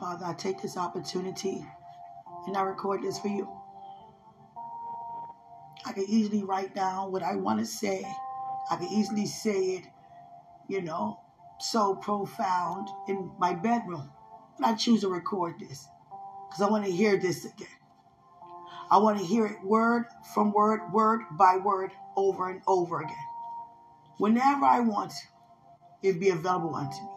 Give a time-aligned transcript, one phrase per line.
[0.00, 1.64] Father, I take this opportunity
[2.46, 3.48] and I record this for you.
[5.86, 8.04] I can easily write down what I want to say.
[8.70, 9.84] I can easily say it,
[10.68, 11.20] you know,
[11.60, 14.10] so profound in my bedroom.
[14.58, 15.86] But I choose to record this
[16.48, 17.68] because I want to hear this again.
[18.90, 23.16] I want to hear it word from word, word by word, over and over again.
[24.18, 27.13] Whenever I want to, it be available unto me.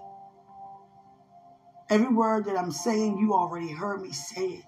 [1.89, 4.65] Every word that I'm saying, you already heard me say it.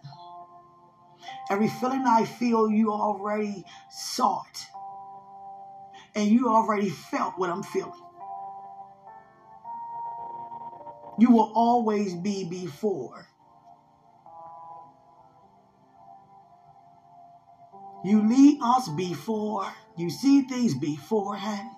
[1.50, 4.66] Every feeling I feel, you already saw it.
[6.16, 8.02] And you already felt what I'm feeling.
[11.20, 13.28] You will always be before.
[18.06, 19.72] You lead us before.
[19.98, 21.70] You see things beforehand.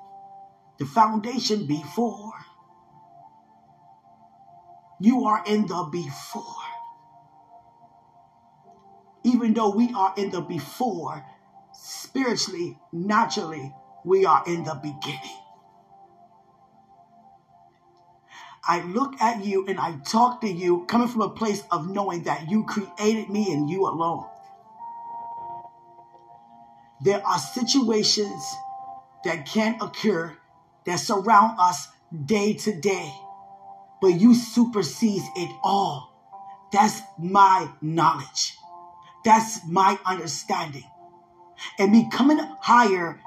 [0.78, 2.34] The foundation before.
[5.02, 6.44] You are in the before.
[9.24, 11.26] Even though we are in the before,
[11.74, 13.74] spiritually, naturally,
[14.06, 15.40] we are in the beginning.
[18.64, 22.24] I look at you and I talk to you coming from a place of knowing
[22.24, 24.28] that you created me and you alone.
[27.04, 28.44] There are situations
[29.26, 30.38] that can occur
[30.86, 31.88] that surround us
[32.26, 33.12] day to day,
[34.02, 36.12] but you supersedes it all.
[36.72, 38.58] That's my knowledge.
[39.24, 40.86] That's my understanding.
[41.78, 43.22] And me coming higher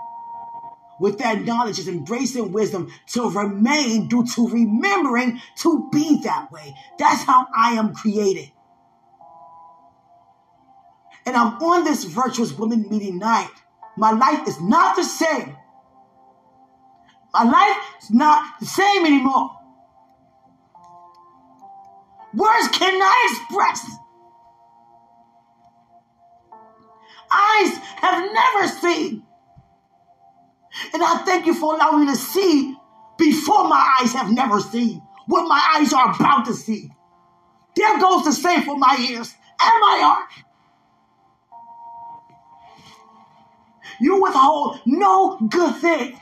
[1.00, 6.74] with that knowledge is embracing wisdom to remain due to remembering to be that way.
[6.98, 8.50] That's how I am created.
[11.26, 13.50] And I'm on this virtuous women meeting night.
[13.96, 15.56] My life is not the same.
[17.32, 19.50] My life is not the same anymore.
[22.34, 23.86] Words cannot express.
[27.32, 29.22] Eyes have never seen.
[30.92, 32.76] And I thank you for allowing me to see
[33.18, 36.90] before my eyes have never seen what my eyes are about to see.
[37.76, 40.28] There goes the same for my ears and my heart.
[44.00, 46.20] You withhold no good thing,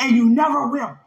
[0.00, 0.98] and you never will.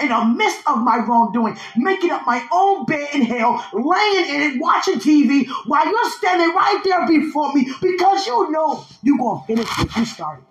[0.00, 4.40] In the midst of my wrongdoing, making up my own bed in hell, laying in
[4.42, 9.40] it, watching TV, while you're standing right there before me because you know you're going
[9.40, 10.44] to finish what you started.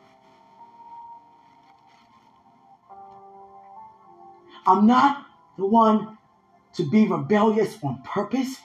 [4.67, 5.25] I'm not
[5.57, 6.17] the one
[6.73, 8.57] to be rebellious on purpose,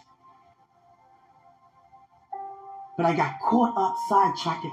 [2.97, 4.67] but I got caught up, sidetracked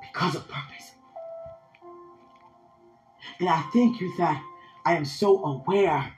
[0.00, 0.92] because of purpose.
[3.38, 4.42] And I thank you that
[4.84, 6.14] I am so aware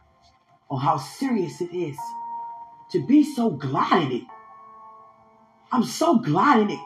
[0.71, 1.99] of how serious it is
[2.93, 4.23] to be so glad in it.
[5.71, 6.85] I'm so glad in it.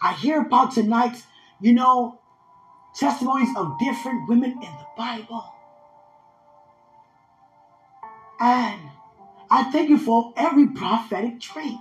[0.00, 1.22] I hear about tonight's,
[1.60, 2.18] you know,
[2.94, 5.44] testimonies of different women in the Bible.
[8.40, 8.80] And
[9.50, 11.78] I thank you for every prophetic trait.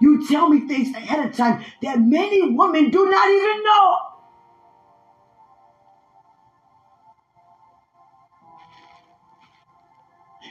[0.00, 3.98] You tell me things ahead of time that many women do not even know.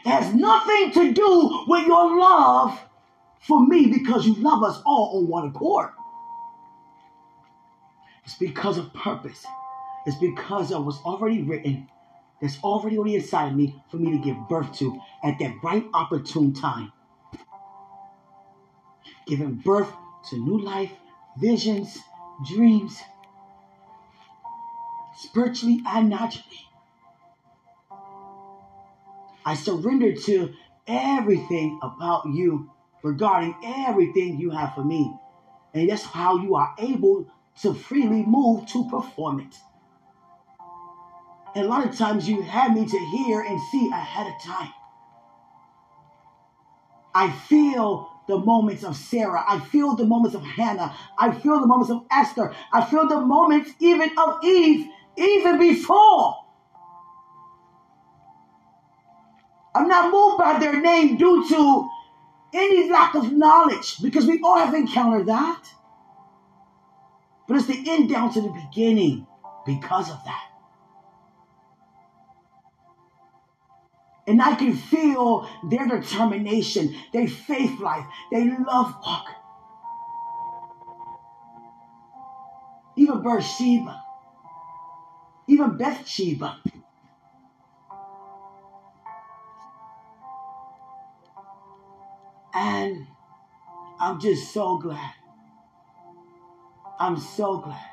[0.06, 2.80] Has nothing to do with your love
[3.42, 5.90] for me because you love us all on one accord.
[8.24, 9.46] It's because of purpose.
[10.06, 11.90] It's because of what's already written,
[12.42, 15.56] that's already on the inside of me for me to give birth to at that
[15.64, 16.92] right opportune time
[19.28, 19.92] giving birth
[20.30, 20.92] to new life,
[21.38, 21.98] visions,
[22.46, 23.00] dreams,
[25.18, 26.46] spiritually and naturally.
[29.46, 30.54] I surrender to
[30.88, 32.72] everything about you
[33.04, 35.16] regarding everything you have for me.
[35.74, 37.28] And that's how you are able
[37.62, 39.56] to freely move to perform it.
[41.56, 44.74] And a lot of times you have me to hear and see ahead of time.
[47.14, 49.44] I feel the moments of Sarah.
[49.48, 50.96] I feel the moments of Hannah.
[51.18, 52.54] I feel the moments of Esther.
[52.74, 54.88] I feel the moments even of Eve,
[55.18, 56.45] even before.
[59.76, 61.90] I'm not moved by their name due to
[62.54, 65.64] any lack of knowledge because we all have encountered that.
[67.48, 69.28] But it's the end down to the beginning
[69.66, 70.44] because of that.
[74.28, 79.28] And I can feel their determination, their faith life, their love walk.
[82.96, 84.02] Even Beersheba,
[85.48, 86.62] even Bathsheba.
[92.56, 93.06] And
[94.00, 95.14] I'm just so glad.
[96.98, 97.86] I'm so glad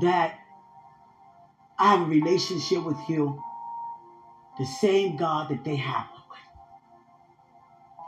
[0.00, 0.38] that
[1.78, 3.42] I have a relationship with you,
[4.58, 6.06] the same God that they have.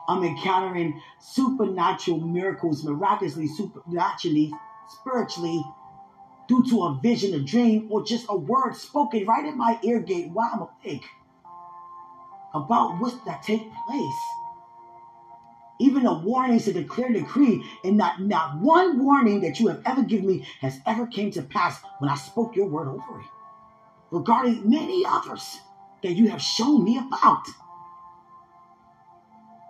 [0.07, 4.53] I'm encountering supernatural miracles, miraculously, supernaturally,
[5.01, 5.65] spiritually,
[6.47, 10.01] due to a vision, a dream, or just a word spoken right in my ear
[10.01, 11.07] gate while I'm awake
[12.55, 14.44] about what that take place.
[15.81, 20.03] Even the warnings to declare decree, and not, not one warning that you have ever
[20.03, 23.27] given me has ever came to pass when I spoke your word over it.
[24.11, 25.59] Regarding many others
[26.03, 27.45] that you have shown me about.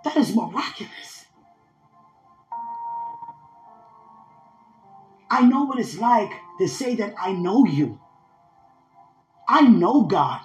[0.04, 1.24] That is miraculous.
[5.30, 7.98] I know what it's like to say that I know you.
[9.48, 10.40] I know God.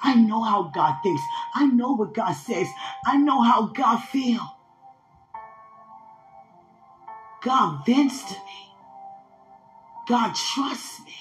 [0.00, 1.22] I know how God thinks.
[1.54, 2.66] I know what God says.
[3.04, 4.40] I know how God feels.
[7.44, 8.72] God vents to me.
[10.08, 11.14] God trusts me.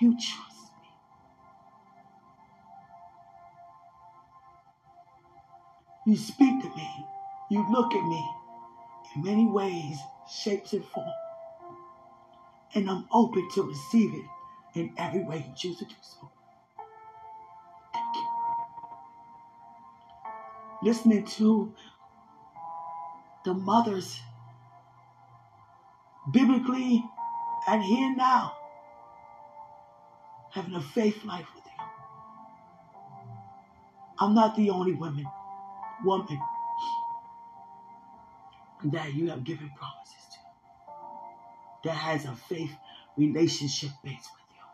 [0.00, 0.72] You trust.
[6.06, 6.12] Me.
[6.12, 7.06] You speak to me.
[7.50, 8.30] You look at me
[9.16, 9.98] in many ways,
[10.30, 11.10] shapes, and forms.
[12.74, 14.26] And I'm open to receive it
[14.74, 16.30] in every way you choose to do so.
[17.94, 18.28] Thank you.
[20.82, 21.72] Listening to
[23.44, 24.20] the mothers
[26.32, 27.04] biblically
[27.68, 28.52] and here now
[30.52, 31.84] having a faith life with you.
[34.20, 35.26] I'm not the only woman
[36.04, 36.40] woman
[38.84, 42.72] that you have given promises to, that has a faith
[43.16, 44.64] relationship base with you.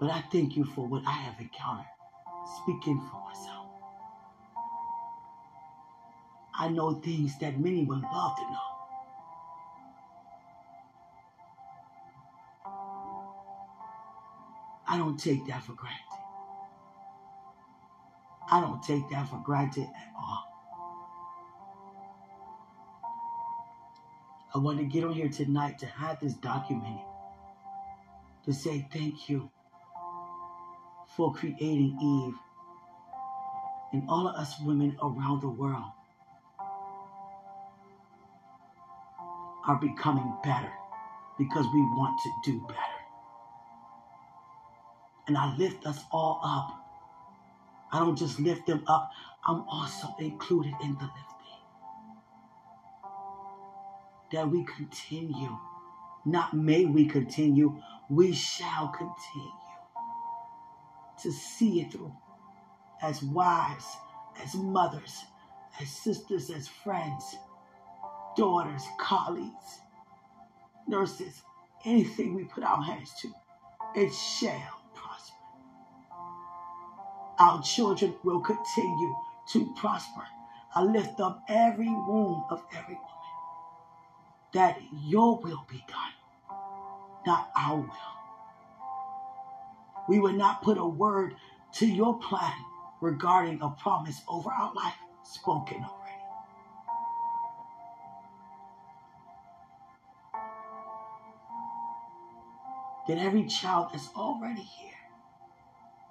[0.00, 1.86] But I thank you for what I have encountered,
[2.62, 3.63] speaking for myself.
[6.56, 8.58] I know things that many would love to know.
[14.86, 16.00] I don't take that for granted.
[18.50, 20.44] I don't take that for granted at all.
[24.54, 27.04] I want to get on here tonight to have this documented,
[28.44, 29.50] to say thank you
[31.16, 32.34] for creating Eve
[33.92, 35.93] and all of us women around the world
[39.66, 40.72] are becoming better
[41.38, 42.80] because we want to do better.
[45.26, 46.84] And I lift us all up
[47.94, 49.12] I don't just lift them up,
[49.46, 51.60] I'm also included in the lifting.
[54.32, 55.56] That we continue,
[56.24, 59.52] not may we continue, we shall continue
[61.22, 62.12] to see it through
[63.00, 63.86] as wives,
[64.42, 65.26] as mothers,
[65.80, 67.36] as sisters, as friends,
[68.36, 69.80] daughters, colleagues,
[70.88, 71.42] nurses,
[71.84, 73.32] anything we put our hands to,
[73.96, 75.36] it shall prosper.
[77.38, 79.14] our children will continue
[79.50, 80.22] to prosper.
[80.74, 83.08] I lift up every womb of every woman
[84.54, 86.12] that your will be done,
[87.26, 87.90] not our will.
[90.08, 91.36] We will not put a word
[91.74, 92.54] to your plan
[93.00, 96.03] regarding a promise over our life spoken already.
[103.08, 104.90] That every child that's already here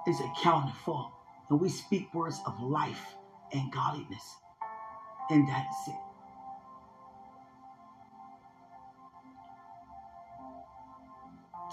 [0.08, 1.12] is accounted for.
[1.50, 3.16] And we speak words of life
[3.52, 4.24] and godliness.
[5.30, 6.00] And that is it.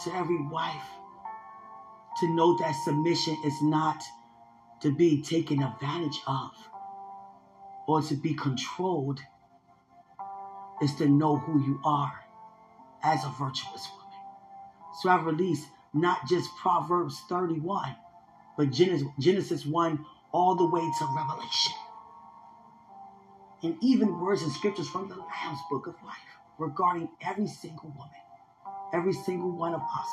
[0.05, 0.89] To every wife,
[2.21, 4.03] to know that submission is not
[4.81, 6.53] to be taken advantage of
[7.87, 9.21] or to be controlled,
[10.81, 12.25] is to know who you are
[13.03, 13.89] as a virtuous.
[14.94, 17.97] So I've released not just Proverbs 31
[18.61, 21.73] but Genesis, Genesis 1 all the way to Revelation.
[23.62, 26.16] And even words and scriptures from the Lamb's book of life
[26.59, 28.11] regarding every single woman,
[28.92, 30.09] every single one of us,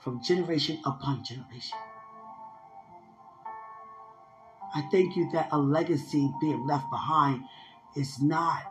[0.00, 1.78] from generation upon generation.
[4.72, 7.42] I thank you that a legacy being left behind
[7.96, 8.62] is not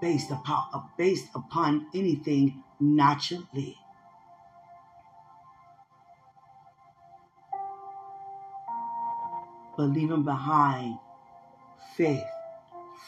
[0.00, 3.76] based upon uh, based upon anything naturally.
[9.80, 10.98] but leaving behind
[11.96, 12.22] faith,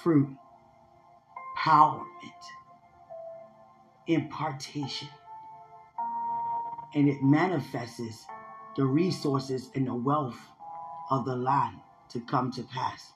[0.02, 0.34] fruit,
[1.62, 2.06] empowerment,
[4.06, 5.08] impartation,
[6.94, 8.26] and it manifests
[8.75, 10.38] the resources and the wealth
[11.11, 11.76] of the land
[12.08, 13.12] to come to pass.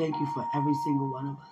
[0.00, 1.46] Thank you for every single one of us.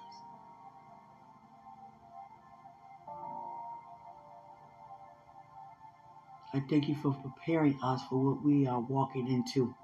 [6.55, 9.75] I thank you for preparing us for what we are walking into.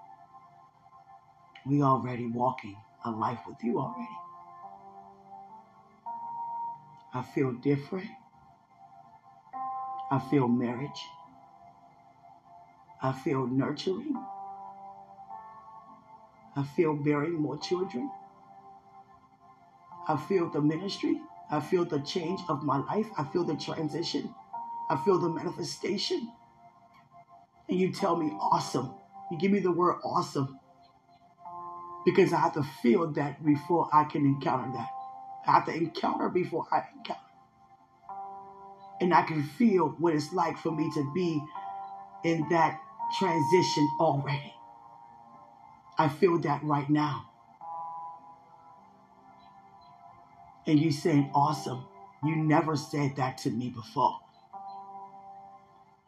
[1.66, 4.08] We already walking a life with you already.
[7.12, 8.08] I feel different.
[10.10, 11.04] I feel marriage.
[13.02, 14.16] I feel nurturing.
[16.56, 18.10] I feel bearing more children.
[20.08, 21.20] I feel the ministry.
[21.50, 23.06] I feel the change of my life.
[23.16, 24.34] I feel the transition.
[24.90, 26.32] I feel the manifestation.
[27.68, 28.94] And you tell me awesome.
[29.30, 30.58] You give me the word awesome.
[32.04, 34.88] Because I have to feel that before I can encounter that.
[35.46, 37.20] I have to encounter before I encounter.
[39.00, 41.42] And I can feel what it's like for me to be
[42.24, 42.80] in that
[43.18, 44.54] transition already.
[45.98, 47.30] I feel that right now.
[50.66, 51.84] And you saying, awesome.
[52.24, 54.18] You never said that to me before.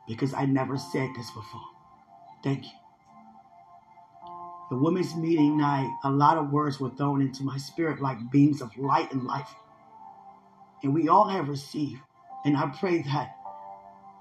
[0.08, 1.68] Because I never said this before.
[2.42, 2.70] Thank you.
[4.70, 8.62] The women's meeting night, a lot of words were thrown into my spirit like beams
[8.62, 9.54] of light and life.
[10.82, 12.00] And we all have received.
[12.44, 13.36] And I pray that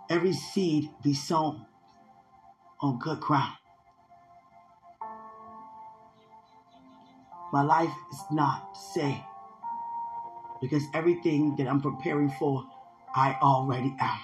[0.10, 1.66] every seed be sown
[2.82, 3.56] on good ground.
[7.54, 9.24] My life is not saved
[10.62, 12.66] because everything that I'm preparing for,
[13.16, 14.20] I already am.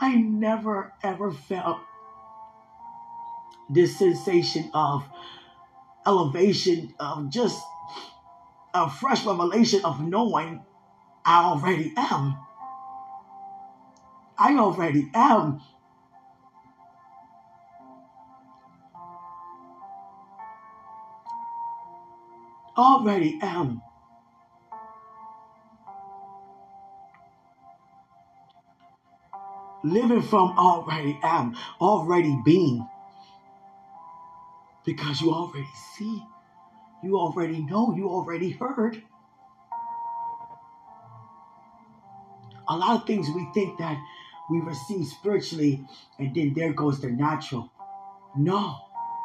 [0.00, 1.78] I never ever felt
[3.70, 5.04] this sensation of
[6.06, 7.62] elevation, of just
[8.74, 10.60] a fresh revelation of knowing
[11.24, 12.36] I already am.
[14.36, 15.60] I already am.
[22.76, 23.80] Already am.
[29.84, 32.88] Living from already am, already being.
[34.84, 36.22] Because you already see.
[37.04, 39.02] You already know, you already heard.
[42.66, 44.02] A lot of things we think that
[44.50, 45.84] we receive spiritually,
[46.18, 47.70] and then there goes the natural.
[48.38, 48.78] No,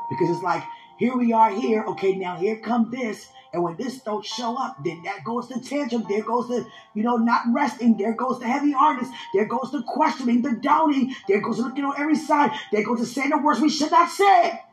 [0.10, 0.62] because it's like
[0.98, 1.86] here we are here.
[1.86, 5.62] Okay, now here come this, and when this don't show up, then that goes the
[5.62, 6.06] tantrum.
[6.10, 7.96] There goes the you know not resting.
[7.96, 9.16] There goes the heavy heartedness.
[9.34, 11.16] There goes the questioning, the doubting.
[11.30, 12.52] There goes looking on every side.
[12.74, 14.64] There goes the saying the words we should not say.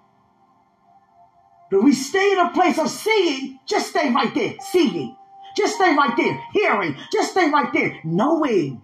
[1.70, 5.16] But we stay in a place of seeing, just stay right there, seeing.
[5.56, 6.96] Just stay right there, hearing.
[7.12, 8.82] Just stay right there, knowing.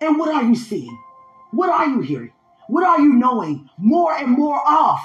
[0.00, 0.96] And what are you seeing?
[1.52, 2.32] What are you hearing?
[2.68, 4.98] What are you knowing more and more of?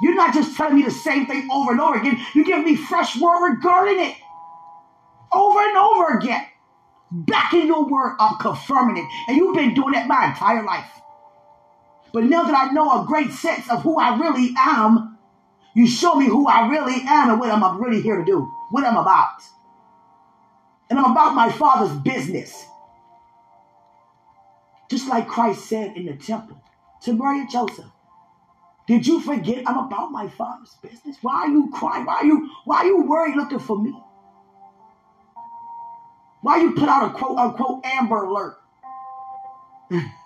[0.00, 2.20] You're not just telling me the same thing over and over again.
[2.34, 4.16] You give me fresh word regarding it
[5.32, 6.46] over and over again.
[7.10, 9.06] Backing your word up, confirming it.
[9.28, 10.90] And you've been doing that my entire life.
[12.14, 15.18] But now that I know a great sense of who I really am,
[15.74, 18.84] you show me who I really am and what I'm really here to do, what
[18.84, 19.42] I'm about.
[20.88, 22.66] And I'm about my father's business.
[24.88, 26.56] Just like Christ said in the temple
[27.02, 27.90] to Mary and Joseph.
[28.86, 31.16] Did you forget I'm about my father's business?
[31.20, 32.04] Why are you crying?
[32.04, 33.92] Why are you why are you worried looking for me?
[36.42, 38.56] Why you put out a quote unquote amber alert?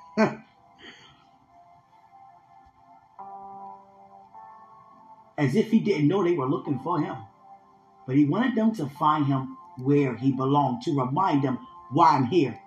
[5.38, 7.16] as if he didn't know they were looking for him.
[8.06, 11.58] But he wanted them to find him where he belonged, to remind them
[11.90, 12.58] why I'm here.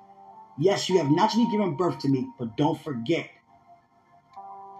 [0.57, 3.29] Yes, you have naturally given birth to me, but don't forget.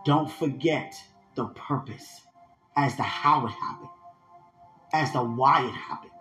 [0.05, 0.95] Don't forget
[1.36, 2.21] the purpose
[2.75, 3.89] as to how it happened,
[4.93, 6.12] as to why it happened,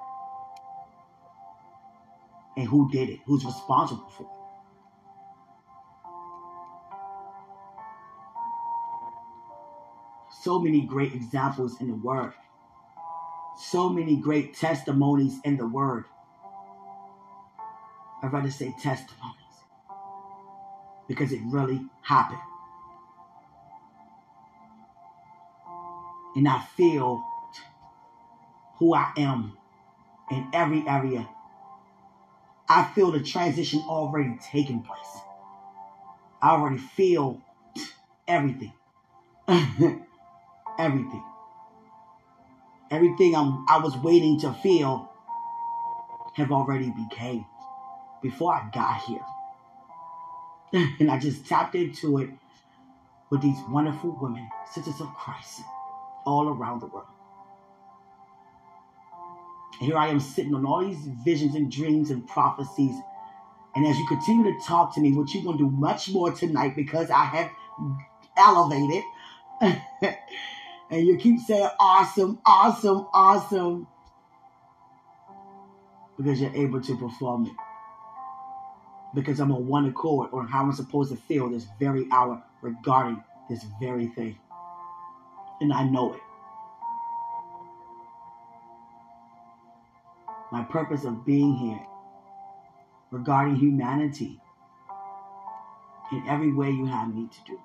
[2.57, 4.40] and who did it, who's responsible for it.
[10.43, 12.33] So many great examples in the Word,
[13.59, 16.05] so many great testimonies in the Word.
[18.23, 19.37] I'd rather say testimonies
[21.09, 22.41] because it really happened.
[26.35, 27.25] and I feel
[28.77, 29.57] who I am
[30.31, 31.29] in every area.
[32.69, 35.23] I feel the transition already taking place.
[36.41, 37.43] I already feel
[38.29, 38.73] everything.
[40.81, 41.23] everything.
[42.91, 45.11] Everything I'm, I was waiting to feel
[46.35, 47.45] have already became
[48.23, 49.25] before I got here.
[51.01, 52.31] and I just tapped into it
[53.31, 55.61] with these wonderful women, sisters of Christ,
[56.27, 57.07] all around the world.
[59.81, 62.95] Here I am sitting on all these visions and dreams and prophecies.
[63.75, 66.33] And as you continue to talk to me, what you're going to do much more
[66.33, 67.51] tonight because I have
[68.37, 69.05] elevated.
[70.91, 73.87] and you keep saying awesome, awesome, awesome.
[76.17, 77.53] Because you're able to perform it
[79.15, 83.23] because I'm on one accord on how I'm supposed to feel this very hour regarding
[83.49, 84.39] this very thing.
[85.61, 86.21] And I know it.
[90.53, 91.81] My purpose of being here
[93.11, 94.41] regarding humanity
[96.13, 97.61] in every way you have me to do.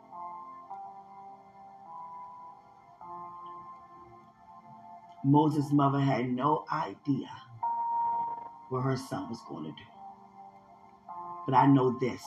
[5.26, 7.30] Moses' mother had no idea
[8.70, 9.84] what her son was going to do
[11.46, 12.24] but I know this.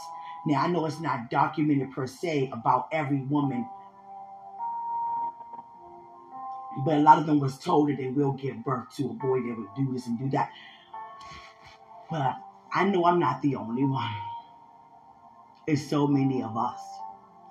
[0.46, 3.68] Now, I know it's not documented per se about every woman,
[6.84, 9.40] but a lot of them was told that they will give birth to a boy,
[9.40, 10.50] they will do this and do that.
[12.10, 12.36] But
[12.72, 14.14] I know I'm not the only one.
[15.66, 16.80] There's so many of us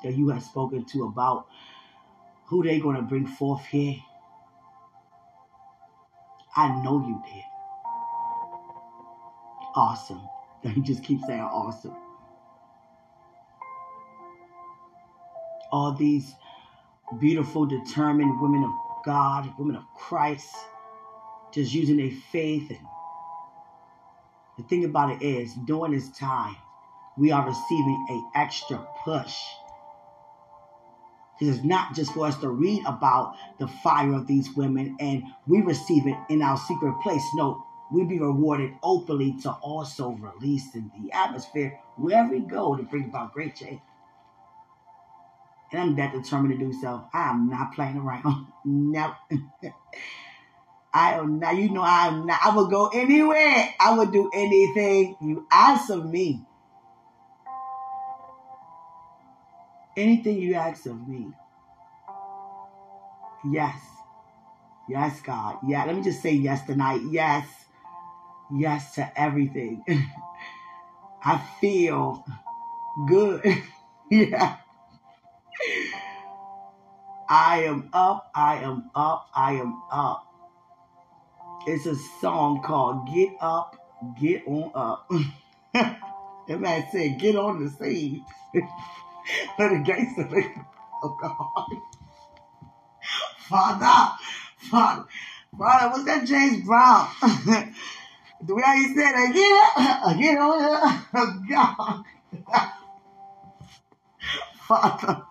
[0.04, 1.48] that you have spoken to about
[2.46, 3.98] who they're going to bring forth here.
[6.58, 7.44] I know you did.
[9.76, 10.22] Awesome.
[10.76, 11.96] He just keeps saying awesome.
[15.72, 16.36] All these
[17.20, 18.72] beautiful, determined women of
[19.06, 20.54] God, women of Christ,
[21.54, 22.70] just using their faith.
[22.70, 22.80] And
[24.58, 26.58] the thing about it is, during this time,
[27.18, 29.36] we are receiving an extra push.
[31.40, 35.24] This is not just for us to read about the fire of these women and
[35.46, 37.24] we receive it in our secret place.
[37.36, 42.84] No, we be rewarded openly to also release in the atmosphere wherever we go to
[42.84, 43.82] bring about great change.
[45.72, 47.08] And I'm that determined to do so.
[47.14, 48.48] I am not playing around.
[48.66, 49.14] no.
[50.94, 53.70] I am not, you know, I am not, I will go anywhere.
[53.80, 56.42] I will do anything you ask of me.
[59.98, 61.28] Anything you ask of me.
[63.52, 63.80] Yes.
[64.88, 65.58] Yes, God.
[65.68, 67.02] Yeah, let me just say yes tonight.
[67.10, 67.46] Yes
[68.52, 69.84] yes to everything.
[71.24, 72.26] I feel
[73.08, 73.44] good.
[74.12, 74.58] yeah.
[77.30, 80.26] I am up, I am up, I am up.
[81.66, 83.76] It's a song called Get Up,
[84.20, 85.12] Get On Up.
[85.74, 88.24] that man said, Get on the scene.
[89.60, 90.28] Let the gangster
[91.04, 91.82] Oh God.
[93.50, 94.14] Father,
[94.58, 95.06] Father,
[95.58, 97.08] Father, was that James Brown?
[98.40, 99.64] The way he said, again,
[100.06, 102.04] again on oh God.
[104.68, 105.24] Father,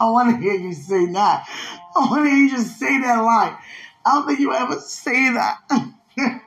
[0.00, 1.46] I want to hear you say that.
[1.94, 3.56] I want to hear you just say that line.
[4.04, 5.58] I don't think you ever say that.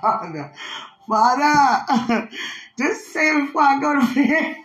[0.00, 0.52] Father,
[1.12, 2.26] Father,
[2.78, 4.56] just say before I go to bed.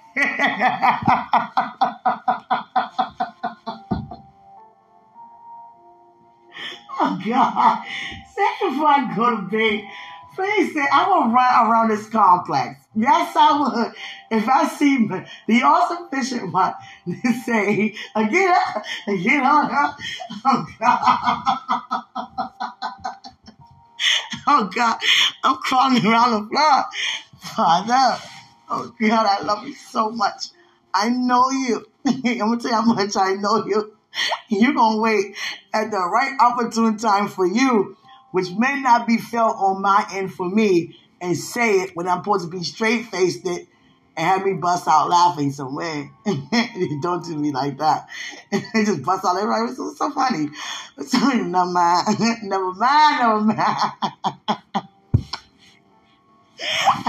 [7.00, 7.84] Oh God.
[8.34, 9.84] Say before I go to bed,
[10.36, 12.80] please say I will run around this complex.
[12.96, 13.94] Yes, I would.
[14.32, 15.06] If I see
[15.48, 16.74] the all sufficient one
[17.46, 19.98] say, get up, get on up.
[20.46, 22.04] Oh God.
[23.06, 23.12] Oh,
[24.48, 24.98] Oh God.
[25.44, 26.86] I'm crawling around the floor.
[27.56, 28.22] Father.
[28.70, 30.48] Oh God, I love you so much.
[30.94, 31.86] I know you.
[32.06, 33.94] I'm gonna tell you how much I know you.
[34.50, 35.36] You're to wait
[35.74, 37.98] at the right opportune time for you,
[38.32, 42.24] which may not be felt on my end for me, and say it when I'm
[42.24, 43.68] supposed to be straight faced it
[44.18, 46.10] and have me bust out laughing some somewhere.
[47.02, 48.08] Don't do me like that.
[48.76, 49.70] just bust out everybody.
[49.70, 50.50] It's so, so funny.
[51.06, 52.20] So, never mind.
[52.44, 53.20] never mind.
[53.20, 53.60] Never mind.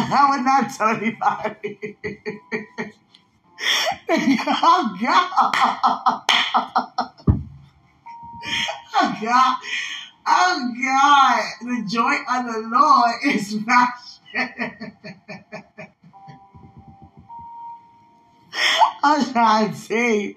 [0.00, 1.96] I would not tell anybody.
[4.10, 5.30] oh God.
[8.94, 9.56] Oh God.
[10.26, 11.42] Oh God.
[11.62, 13.88] The joy of the Lord is my
[19.02, 20.36] I'm trying to say,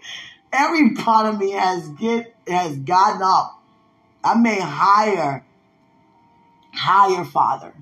[0.51, 3.61] every part of me has get has gotten up.
[4.23, 5.43] I may higher,
[6.73, 7.73] higher, Father.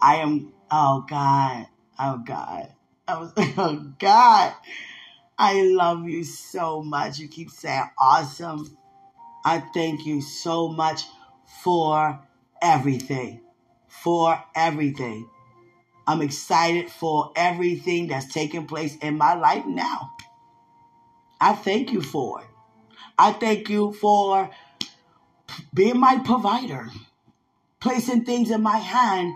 [0.00, 0.52] I am.
[0.70, 1.66] Oh God.
[1.98, 2.72] Oh God.
[3.08, 4.54] Oh, oh God.
[5.38, 7.18] I love you so much.
[7.18, 8.76] You keep saying awesome.
[9.44, 11.04] I thank you so much
[11.62, 12.20] for
[12.60, 13.40] everything.
[13.88, 15.28] For everything.
[16.10, 20.10] I'm excited for everything that's taking place in my life now.
[21.40, 22.48] I thank you for it.
[23.16, 24.50] I thank you for
[25.72, 26.88] being my provider,
[27.78, 29.32] placing things in my hand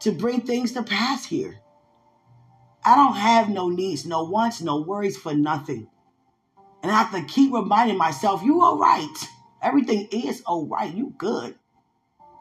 [0.00, 1.62] to bring things to pass here.
[2.84, 5.88] I don't have no needs, no wants, no worries for nothing.
[6.82, 9.16] And I have to keep reminding myself, you are right.
[9.62, 10.94] Everything is all right.
[10.94, 11.54] You good.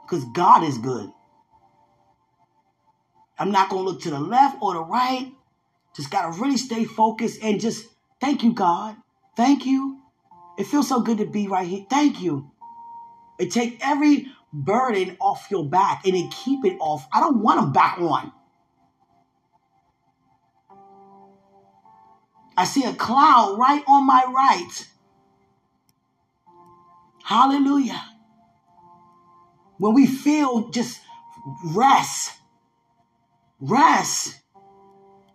[0.02, 1.10] Because God is good.
[3.40, 5.32] I'm not going to look to the left or the right.
[5.96, 7.88] Just got to really stay focused and just
[8.20, 8.96] thank you, God.
[9.38, 10.02] Thank you.
[10.58, 11.86] It feels so good to be right here.
[11.90, 12.52] Thank you.
[13.40, 17.08] It take every burden off your back and it keep it off.
[17.14, 18.34] I don't want them back on.
[22.58, 24.88] I see a cloud right on my right.
[27.24, 28.04] Hallelujah.
[29.78, 31.00] When we feel just
[31.68, 32.34] rest,
[33.60, 34.40] rest,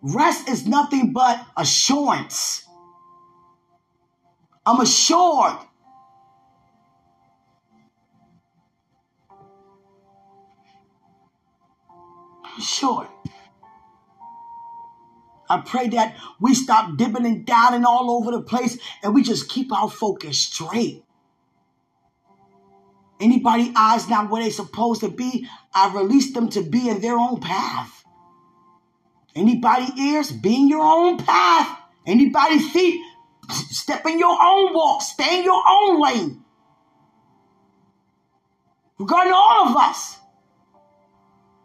[0.01, 2.65] rest is nothing but assurance.
[4.65, 5.57] I'm assured.
[12.57, 13.07] Assured.
[15.47, 19.49] I pray that we stop dipping and downing all over the place and we just
[19.49, 21.03] keep our focus straight.
[23.19, 27.17] Anybody eyes not where they supposed to be, I release them to be in their
[27.17, 28.04] own path.
[29.35, 31.77] Anybody ears, be in your own path.
[32.07, 33.01] Anybody feet,
[33.49, 36.43] step in your own walk, stay in your own lane.
[38.97, 40.17] Regarding all of us,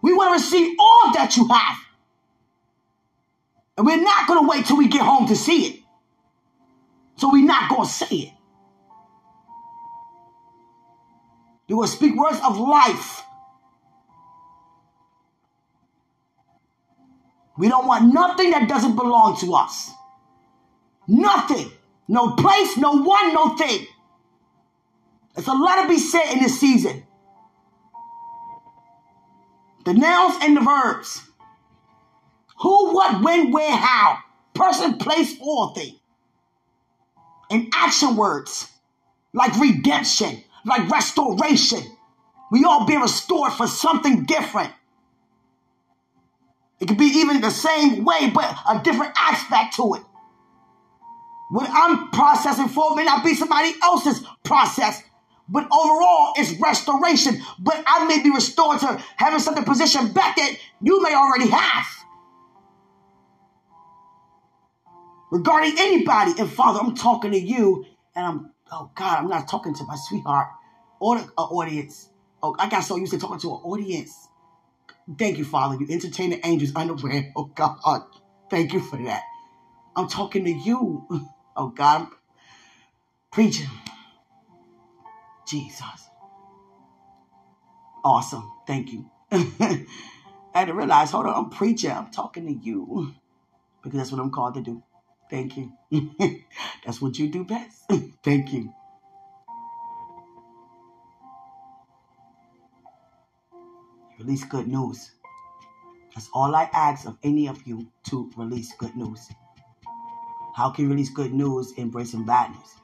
[0.02, 1.78] we want to receive all that you have.
[3.76, 5.80] And we're not going to wait till we get home to see it.
[7.16, 8.32] So we're not going to say it.
[11.68, 13.22] You will speak words of life.
[17.60, 19.90] We don't want nothing that doesn't belong to us.
[21.06, 21.70] Nothing.
[22.08, 23.86] No place, no one, no thing.
[25.34, 27.04] There's a lot to be said in this season.
[29.84, 31.20] The nouns and the verbs.
[32.60, 34.20] Who, what, when, where, how.
[34.54, 35.96] Person, place, or thing.
[37.50, 38.68] And action words
[39.34, 41.82] like redemption, like restoration.
[42.50, 44.72] We all be restored for something different.
[46.80, 50.02] It could be even the same way, but a different aspect to it.
[51.50, 55.02] What I'm processing for may not be somebody else's process,
[55.48, 57.42] but overall it's restoration.
[57.60, 61.96] But I may be restored to having something positioned back that you may already have.
[65.30, 66.32] regarding anybody.
[66.38, 69.96] And Father, I'm talking to you, and I'm, oh God, I'm not talking to my
[70.08, 70.48] sweetheart
[71.00, 72.10] or uh, audience.
[72.42, 74.28] Oh, I got so used to talking to an audience.
[75.18, 75.76] Thank you, Father.
[75.80, 77.32] You entertain the angels underwear.
[77.36, 78.02] Oh God,
[78.50, 79.22] thank you for that.
[79.96, 81.06] I'm talking to you.
[81.56, 82.08] Oh God, I'm
[83.32, 83.68] preaching.
[85.46, 85.82] Jesus.
[88.04, 88.50] Awesome.
[88.66, 89.10] Thank you.
[89.32, 89.86] I
[90.54, 91.90] had to realize, hold on, I'm preaching.
[91.90, 93.14] I'm talking to you
[93.82, 94.82] because that's what I'm called to do.
[95.30, 95.72] Thank you.
[96.84, 97.84] That's what you do best.
[98.24, 98.72] Thank you.
[104.20, 105.12] Release good news.
[106.14, 109.28] That's all I ask of any of you to release good news.
[110.54, 112.74] How can you release good news embracing bad news?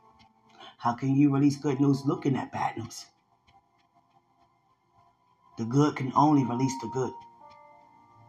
[0.79, 3.05] How can you release good news looking at bad news?
[5.59, 7.13] The good can only release the good,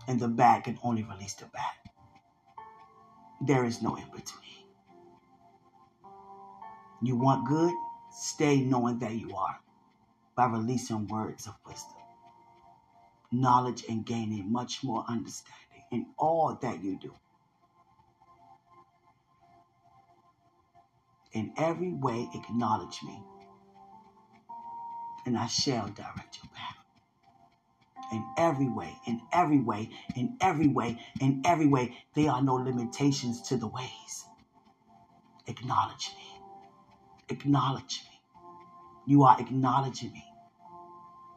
[0.07, 1.75] and the bad can only release the bad.
[3.39, 4.65] There is no in between.
[7.01, 7.73] You want good?
[8.11, 9.59] Stay knowing that you are
[10.35, 11.96] by releasing words of wisdom,
[13.31, 17.13] knowledge, and gaining much more understanding in all that you do.
[21.33, 23.21] In every way, acknowledge me,
[25.25, 26.77] and I shall direct your path
[28.11, 31.97] in every way, in every way, in every way, in every way.
[32.15, 34.25] There are no limitations to the ways.
[35.47, 36.39] Acknowledge me.
[37.29, 38.21] Acknowledge me.
[39.07, 40.26] You are acknowledging me.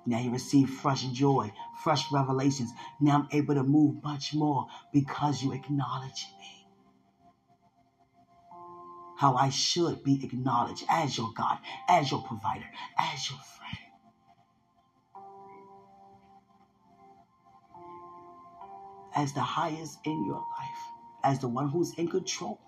[0.06, 2.72] Now you receive fresh joy, fresh revelations.
[3.00, 6.60] Now I'm able to move much more because you acknowledge me.
[9.20, 11.58] how I should be acknowledged as your God,
[11.88, 12.64] as your provider,
[12.96, 13.76] as your friend.
[19.14, 20.82] As the highest in your life,
[21.22, 22.58] as the one who's in control.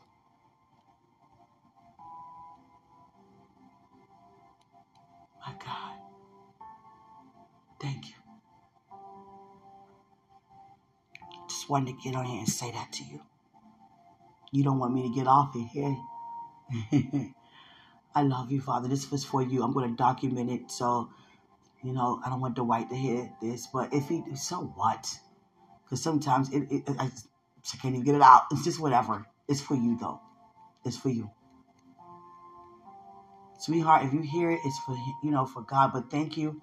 [7.82, 8.14] Thank you.
[11.48, 13.20] Just wanted to get on here and say that to you.
[14.52, 15.96] You don't want me to get off it here.
[18.14, 18.88] I love you, Father.
[18.88, 19.62] This was for you.
[19.62, 20.70] I'm going to document it.
[20.70, 21.10] So,
[21.82, 25.18] you know, I don't want white to hear this, but if he, so what?
[25.84, 28.44] Because sometimes it, it, I, I can't even get it out.
[28.52, 29.26] It's just whatever.
[29.48, 30.20] It's for you, though.
[30.84, 31.30] It's for you.
[33.58, 35.92] Sweetheart, if you hear it, it's for, you know, for God.
[35.92, 36.62] But thank you.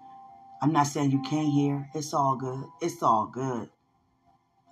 [0.61, 1.89] I'm not saying you can't hear.
[1.95, 2.65] It's all good.
[2.81, 3.69] It's all good.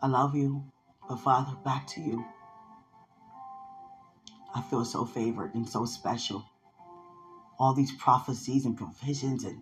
[0.01, 0.65] I love you.
[1.07, 2.25] But Father, back to you.
[4.53, 6.45] I feel so favored and so special.
[7.59, 9.61] All these prophecies and provisions and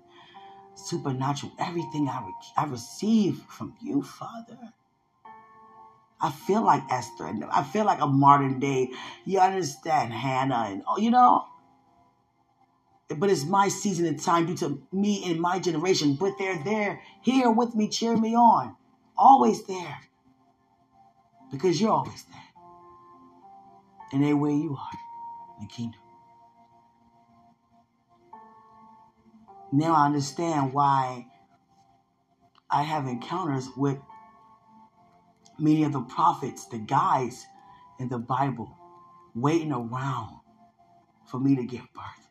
[0.76, 4.58] supernatural, everything I, re- I receive from you, Father.
[6.22, 7.32] I feel like Esther.
[7.52, 8.90] I feel like a modern day,
[9.26, 11.46] you understand, Hannah, and oh, you know.
[13.08, 16.16] But it's my season and time due to me and my generation.
[16.16, 18.76] But they're there, here with me, cheering me on.
[19.18, 20.00] Always there.
[21.52, 22.46] Because you're always there
[24.16, 26.00] and they where you are in the kingdom.
[29.72, 31.28] Now I understand why
[32.70, 33.98] I have encounters with
[35.60, 37.46] many of the prophets, the guys
[38.00, 38.78] in the Bible,
[39.34, 40.40] waiting around
[41.30, 42.25] for me to give birth.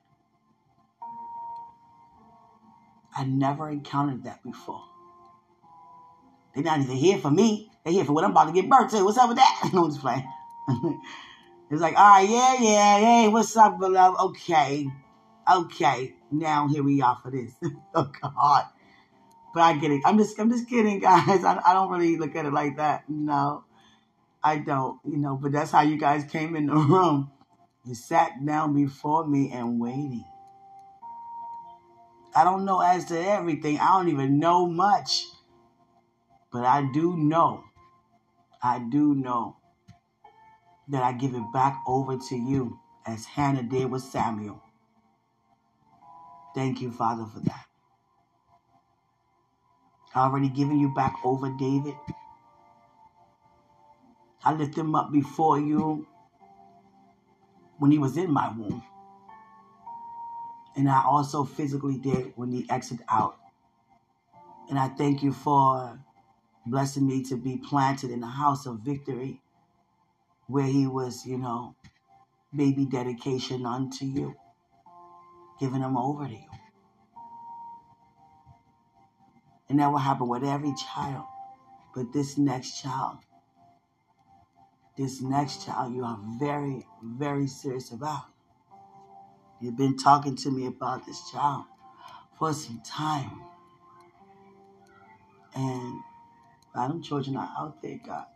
[3.17, 4.83] I never encountered that before.
[6.55, 7.71] They're not even here for me.
[7.85, 9.05] They're here for what I'm about to give birth to.
[9.05, 9.71] What's up with that?
[9.75, 10.29] No, I'm just playing.
[11.71, 14.21] It's like, all right, yeah, yeah, hey, what's up, beloved?
[14.21, 14.87] Okay,
[15.53, 16.15] okay.
[16.31, 17.55] Now here we are for this.
[17.95, 18.67] oh God.
[19.55, 20.03] But I get it.
[20.05, 21.45] I'm just, I'm just kidding, guys.
[21.45, 23.05] I, I don't really look at it like that.
[23.09, 23.65] No,
[24.43, 25.01] I don't.
[25.05, 27.33] You know, but that's how you guys came in the room.
[27.85, 30.25] You sat down before me and waiting.
[32.35, 33.79] I don't know as to everything.
[33.79, 35.25] I don't even know much.
[36.53, 37.65] But I do know.
[38.63, 39.57] I do know
[40.89, 44.63] that I give it back over to you as Hannah did with Samuel.
[46.55, 47.67] Thank you, Father, for that.
[50.15, 51.95] I already given you back over David.
[54.45, 56.07] I lift him up before you
[57.79, 58.83] when he was in my womb.
[60.77, 63.37] And I also physically did when he exited out.
[64.69, 65.99] And I thank you for
[66.67, 69.41] blessing me to be planted in the house of victory
[70.47, 71.75] where he was, you know,
[72.55, 74.35] baby dedication unto you,
[75.61, 76.49] giving him over to you.
[79.69, 81.27] And that will happen with every child.
[81.95, 83.19] But this next child,
[84.97, 88.34] this next child, you are very, very serious about.
[89.65, 91.65] You've been talking to me about this child
[92.39, 93.41] for some time.
[95.55, 96.01] And
[96.77, 98.27] Adam children are out there, God.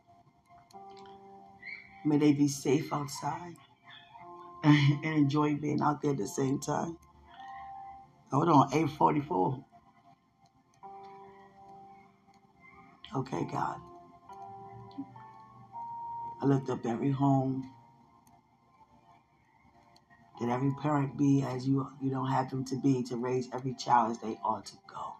[2.07, 3.57] May they be safe outside
[4.64, 6.97] and enjoy being out there at the same time.
[8.33, 9.64] Hold on, 844.
[13.17, 13.77] Okay, God.
[16.41, 17.71] I lift up every home.
[20.40, 23.74] That every parent be as you you don't have them to be to raise every
[23.74, 25.14] child as they ought to go.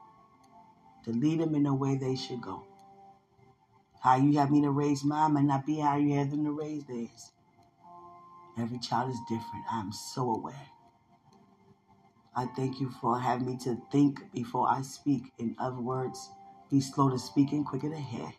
[1.05, 2.65] To lead them in the way they should go.
[4.01, 6.53] How you have me to raise mine might not be how you have them to
[6.53, 7.33] raise theirs.
[8.57, 9.65] Every child is different.
[9.71, 10.69] I'm so aware.
[12.37, 15.33] I thank you for having me to think before I speak.
[15.39, 16.31] In other words,
[16.71, 18.33] be slow to speak and quicker to hear.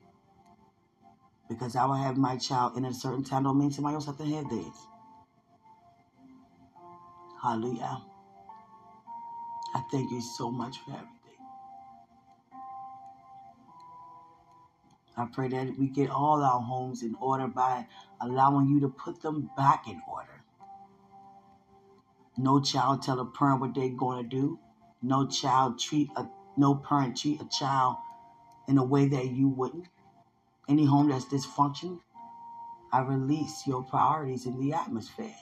[1.50, 4.18] Because I will have my child in a certain time don't mean somebody else have
[4.18, 4.88] to have theirs.
[7.42, 8.02] Hallelujah.
[9.74, 11.10] I thank you so much for everything.
[15.16, 17.88] I pray that we get all our homes in order by
[18.20, 20.44] allowing you to put them back in order.
[22.38, 24.60] No child tell a parent what they're going to do.
[25.02, 27.98] No child treat a no parent treat a child
[28.68, 29.88] in a way that you wouldn't.
[30.68, 32.02] Any home that's dysfunctional,
[32.92, 35.36] I release your priorities in the atmosphere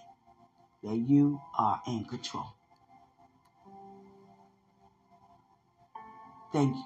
[0.84, 2.54] that you are in control.
[6.54, 6.84] Thank you.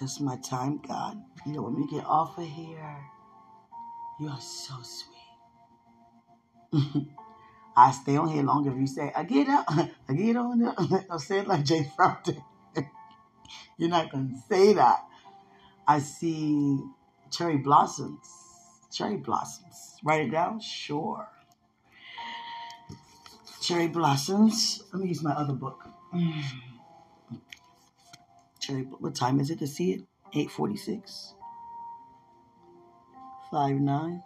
[0.00, 1.22] It's my time, God.
[1.46, 2.96] You want me to get off of here.
[4.18, 5.30] You are so sweet.
[7.76, 9.64] I stay on here longer if you say, I get up,
[10.08, 10.76] I get on up.
[11.10, 12.42] I'll say it like Jay Fountain.
[13.78, 15.06] You're not going to say that.
[15.88, 16.78] I see
[17.30, 18.49] cherry blossoms.
[18.90, 19.96] Cherry blossoms.
[20.04, 20.60] Write it down?
[20.60, 21.28] Sure.
[23.60, 24.82] Cherry blossoms.
[24.92, 25.84] Let me use my other book.
[28.60, 30.00] Cherry, what time is it to see it?
[30.32, 31.34] 846.
[33.50, 34.22] 5 9.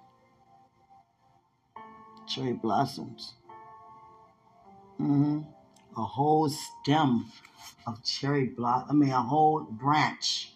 [2.27, 3.35] Cherry blossoms.
[5.01, 5.41] Mm-hmm.
[5.97, 7.27] A whole stem
[7.87, 8.89] of cherry blossom.
[8.91, 10.53] I mean, a whole branch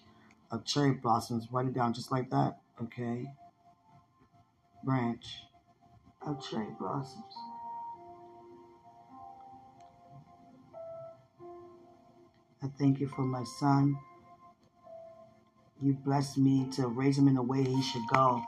[0.50, 1.48] of cherry blossoms.
[1.50, 2.58] Write it down just like that.
[2.82, 3.26] Okay.
[4.84, 5.24] Branch
[6.26, 7.34] of cherry blossoms.
[12.62, 13.96] I thank you for my son.
[15.80, 18.42] You blessed me to raise him in the way he should go.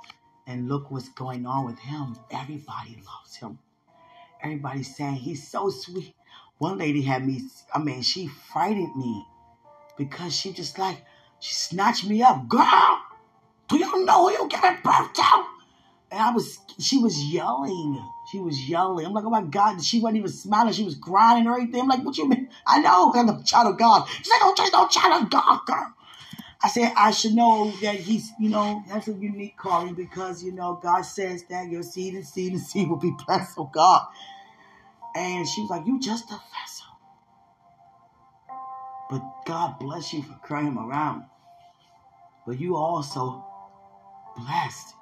[0.46, 2.16] And look what's going on with him.
[2.30, 3.58] Everybody loves him.
[4.42, 6.14] Everybody's saying he's so sweet.
[6.58, 9.26] One lady had me, I mean, she frightened me
[9.96, 11.04] because she just like,
[11.38, 12.48] she snatched me up.
[12.48, 12.98] Girl,
[13.68, 15.49] do you know who you giving birth to?
[16.10, 18.02] And I was, she was yelling.
[18.30, 19.06] She was yelling.
[19.06, 19.82] I'm like, oh my God.
[19.82, 20.72] She wasn't even smiling.
[20.72, 21.82] She was crying and everything.
[21.82, 22.48] I'm like, what you mean?
[22.66, 24.08] I know I'm a child of God.
[24.08, 24.42] She's like,
[24.72, 25.94] no child of God, girl.
[26.62, 30.52] I said, I should know that he's, you know, that's a unique calling because, you
[30.52, 34.06] know, God says that your seed and seed and seed will be blessed, oh God.
[35.16, 36.86] And she was like, You just a vessel.
[39.08, 41.24] But God bless you for crying around.
[42.46, 43.44] But you also
[44.36, 44.94] blessed.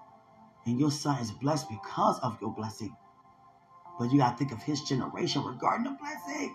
[0.69, 2.95] And your son is blessed because of your blessing.
[3.99, 6.55] But you got to think of his generation regarding the blessing.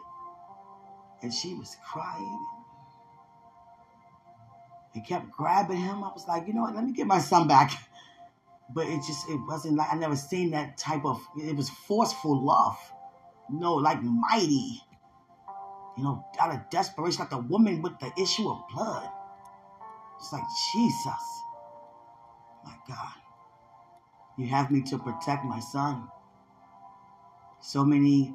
[1.24, 2.48] And she was crying
[4.94, 6.04] and kept grabbing him.
[6.04, 7.72] I was like, you know what, let me get my son back.
[8.74, 12.44] But it just, it wasn't like, I never seen that type of, it was forceful
[12.44, 12.78] love
[13.50, 14.82] know, like mighty.
[15.98, 19.10] You know, out of desperation, like the woman with the issue of blood.
[20.20, 21.24] It's like, Jesus.
[22.64, 23.23] My God.
[24.38, 26.08] You have me to protect my son.
[27.62, 28.34] So many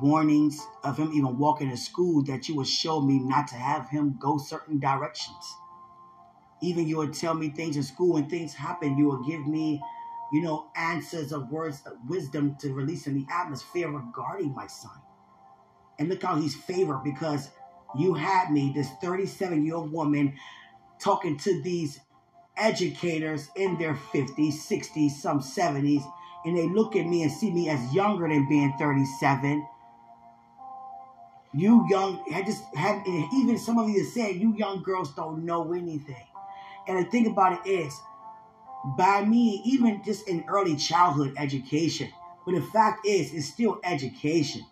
[0.00, 3.88] warnings of him even walking to school that you would show me not to have
[3.88, 5.56] him go certain directions.
[6.62, 9.80] Even you would tell me things in school when things happen, you would give me
[10.30, 14.92] you know, answers of words of wisdom to release in the atmosphere regarding my son.
[15.98, 17.50] And look how he's favored because
[17.98, 20.34] you had me, this 37 year old woman,
[21.00, 22.00] talking to these
[22.60, 26.02] educators in their 50s, 60s, some 70s,
[26.44, 29.66] and they look at me and see me as younger than being 37.
[31.52, 35.72] You young, I just have, even some of you said, you young girls don't know
[35.72, 36.26] anything.
[36.86, 37.92] And the thing about it is,
[38.96, 42.10] by me, even just in early childhood education.
[42.46, 44.64] But the fact is, it's still education.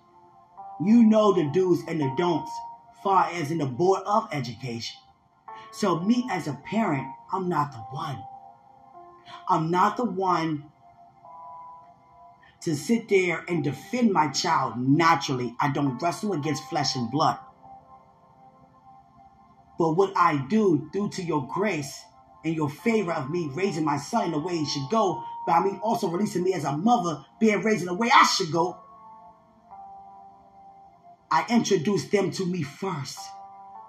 [0.80, 2.50] You know the do's and the don'ts,
[3.02, 4.96] far as in the board of education.
[5.70, 8.22] So, me as a parent, I'm not the one.
[9.48, 10.64] I'm not the one
[12.62, 15.54] to sit there and defend my child naturally.
[15.60, 17.38] I don't wrestle against flesh and blood.
[19.78, 22.02] But what I do, due to your grace,
[22.44, 25.78] and your favor of me raising my son the way he should go, by me
[25.82, 28.76] also releasing me as a mother, being raised in the way I should go,
[31.30, 33.18] I introduced them to me first.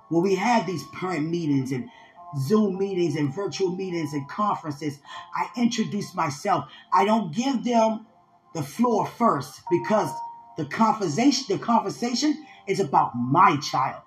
[0.10, 1.90] When we have these parent meetings and
[2.38, 5.00] Zoom meetings and virtual meetings and conferences,
[5.36, 6.66] I introduce myself.
[6.94, 8.06] I don't give them
[8.54, 10.12] the floor first because
[10.58, 14.02] the conversation, the conversation is about my child.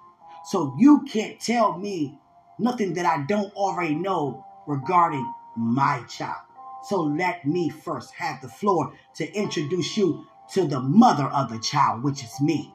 [0.46, 2.18] So you can't tell me
[2.58, 6.42] nothing that I don't already know regarding my child.
[6.88, 11.60] So let me first have the floor to introduce you to the mother of the
[11.60, 12.74] child, which is me.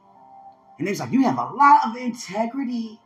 [0.80, 3.00] And it's like, you have a lot of integrity.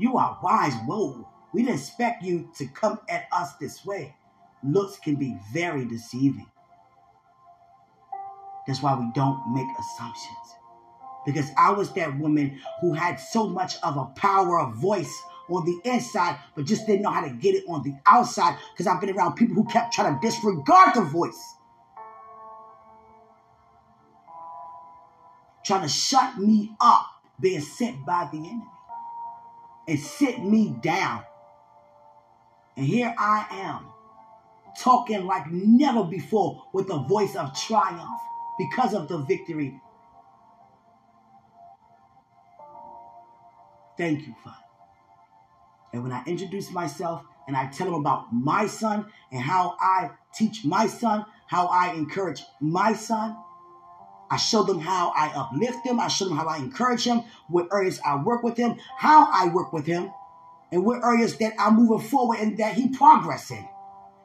[0.00, 0.72] You are wise.
[0.86, 1.28] Whoa.
[1.52, 4.16] We didn't expect you to come at us this way.
[4.64, 6.46] Looks can be very deceiving.
[8.66, 10.36] That's why we don't make assumptions.
[11.26, 15.12] Because I was that woman who had so much of a power of voice
[15.50, 18.86] on the inside, but just didn't know how to get it on the outside because
[18.86, 21.56] I've been around people who kept trying to disregard the voice.
[25.66, 27.04] Trying to shut me up,
[27.38, 28.64] being sent by the enemy
[29.90, 31.24] and sit me down.
[32.76, 33.86] And here I am,
[34.80, 38.20] talking like never before with a voice of triumph
[38.56, 39.80] because of the victory.
[43.98, 44.56] Thank you, Father.
[45.92, 50.10] And when I introduce myself, and I tell them about my son and how I
[50.32, 53.36] teach my son, how I encourage my son.
[54.30, 55.98] I show them how I uplift them.
[55.98, 59.48] I show them how I encourage them, what areas I work with him, how I
[59.48, 60.12] work with him,
[60.70, 63.68] and what areas that I'm moving forward and that he progressing,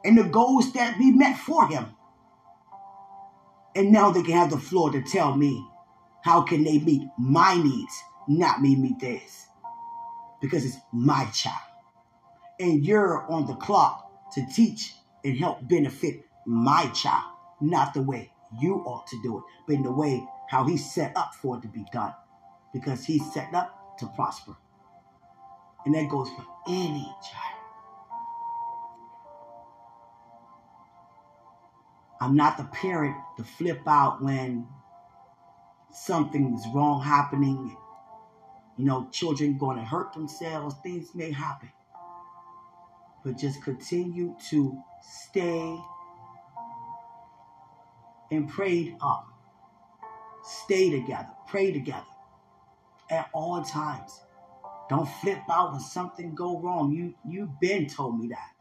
[0.03, 1.87] and the goals that we met for him.
[3.75, 5.67] And now they can have the floor to tell me
[6.23, 9.47] how can they meet my needs, not me meet theirs.
[10.39, 11.55] Because it's my child.
[12.59, 14.93] And you're on the clock to teach
[15.23, 19.83] and help benefit my child, not the way you ought to do it, but in
[19.83, 22.13] the way how he set up for it to be done.
[22.73, 24.55] Because he's set up to prosper.
[25.85, 27.55] And that goes for any child.
[32.19, 34.67] I'm not the parent to flip out when
[35.91, 37.77] something's wrong happening.
[38.77, 41.71] You know, children going to hurt themselves, things may happen.
[43.23, 45.77] But just continue to stay
[48.31, 49.27] and prayed um, up.
[50.43, 52.05] Stay together, pray together
[53.09, 54.21] at all times.
[54.89, 56.91] Don't flip out when something go wrong.
[56.91, 58.51] You you've been told me that.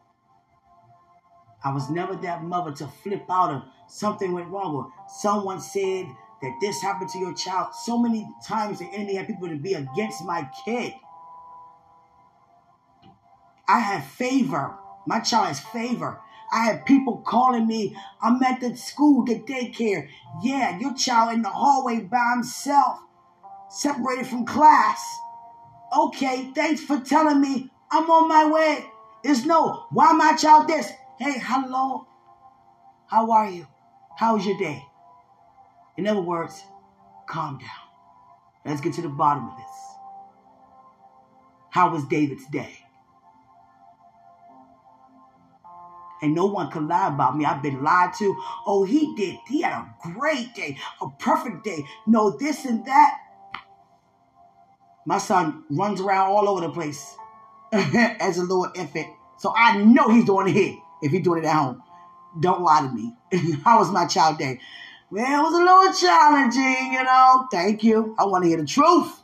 [1.63, 3.63] I was never that mother to flip out if
[3.93, 6.07] something went wrong or someone said
[6.43, 7.75] that this happened to your child.
[7.75, 10.95] So many times the enemy had people to be against my kid.
[13.67, 14.77] I had favor.
[15.07, 16.21] My child has favor.
[16.55, 17.97] I had people calling me.
[18.23, 20.09] I'm at the school, the daycare.
[20.41, 23.01] Yeah, your child in the hallway by himself,
[23.69, 25.05] separated from class.
[25.99, 27.71] Okay, thanks for telling me.
[27.91, 28.87] I'm on my way.
[29.25, 30.91] It's no, why my child this?
[31.19, 32.07] Hey, hello.
[33.09, 33.67] How are you?
[34.17, 34.81] How's your day?
[35.97, 36.63] In other words,
[37.29, 37.69] calm down.
[38.65, 39.77] Let's get to the bottom of this.
[41.71, 42.84] How was David's day?
[46.23, 47.45] And no one can lie about me.
[47.45, 48.35] I've been lied to.
[48.67, 49.39] Oh, he did.
[49.49, 51.85] He had a great day, a perfect day.
[52.07, 53.19] No, this and that.
[55.07, 57.15] My son runs around all over the place
[57.73, 59.09] as a little infant.
[59.39, 61.83] So I know he's doing it here if he's doing it at home.
[62.41, 63.15] Don't lie to me.
[63.65, 64.61] How was my child day?
[65.11, 67.47] Well, it was a little challenging, you know.
[67.53, 68.17] Thank you.
[68.19, 69.23] I want to hear the truth.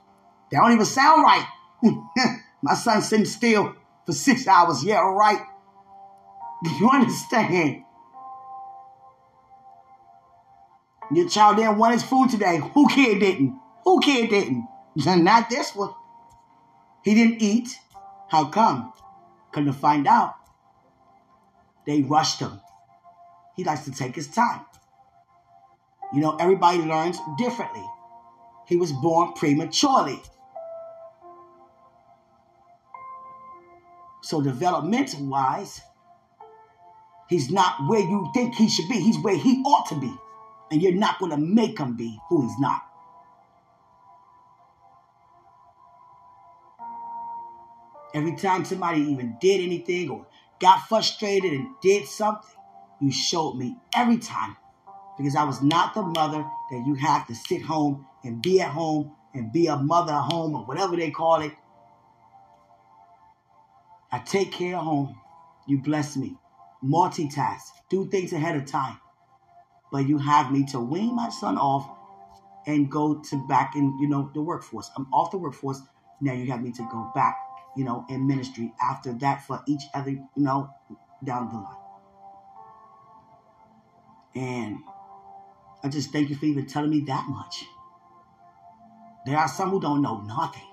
[0.50, 1.46] They don't even sound right.
[2.62, 3.74] My son sitting still
[4.04, 4.84] for six hours.
[4.84, 5.40] Yeah, all right.
[6.62, 7.84] Do you understand?
[11.12, 12.60] Your child didn't want his food today.
[12.74, 13.58] Who kid didn't?
[13.84, 14.68] Who kid didn't?
[14.94, 15.94] Not this one.
[17.02, 17.78] He didn't eat.
[18.28, 18.92] How come?
[19.52, 20.34] Couldn't find out.
[21.86, 22.60] They rushed him.
[23.56, 24.60] He likes to take his time.
[26.12, 27.84] You know, everybody learns differently.
[28.66, 30.20] He was born prematurely.
[34.22, 35.80] So, developmental wise,
[37.30, 39.00] he's not where you think he should be.
[39.00, 40.12] He's where he ought to be.
[40.70, 42.82] And you're not going to make him be who he's not.
[48.12, 50.26] Every time somebody even did anything or
[50.60, 52.50] got frustrated and did something,
[53.00, 54.56] you showed me every time
[55.16, 58.70] because I was not the mother that you have to sit home and be at
[58.70, 61.52] home and be a mother at home or whatever they call it.
[64.10, 65.16] I take care of home.
[65.66, 66.36] You bless me.
[66.84, 67.62] Multitask.
[67.90, 68.98] Do things ahead of time.
[69.92, 71.88] But you have me to wean my son off
[72.66, 74.90] and go to back in, you know, the workforce.
[74.96, 75.82] I'm off the workforce.
[76.20, 77.38] Now you have me to go back,
[77.76, 80.70] you know, in ministry after that for each other, you know,
[81.24, 81.76] down the line.
[84.34, 84.78] And
[85.82, 87.64] I just thank you for even telling me that much.
[89.26, 90.66] There are some who don't know nothing.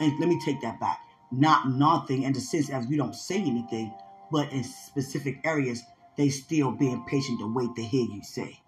[0.00, 1.00] And let me take that back.
[1.32, 3.92] Not nothing in the sense as you don't say anything,
[4.32, 5.82] but in specific areas,
[6.16, 8.60] they still being patient to wait to hear you say.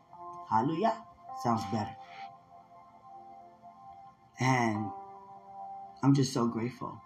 [0.51, 0.97] Hallelujah.
[1.43, 1.97] Sounds better.
[4.41, 4.91] And
[6.03, 7.01] I'm just so grateful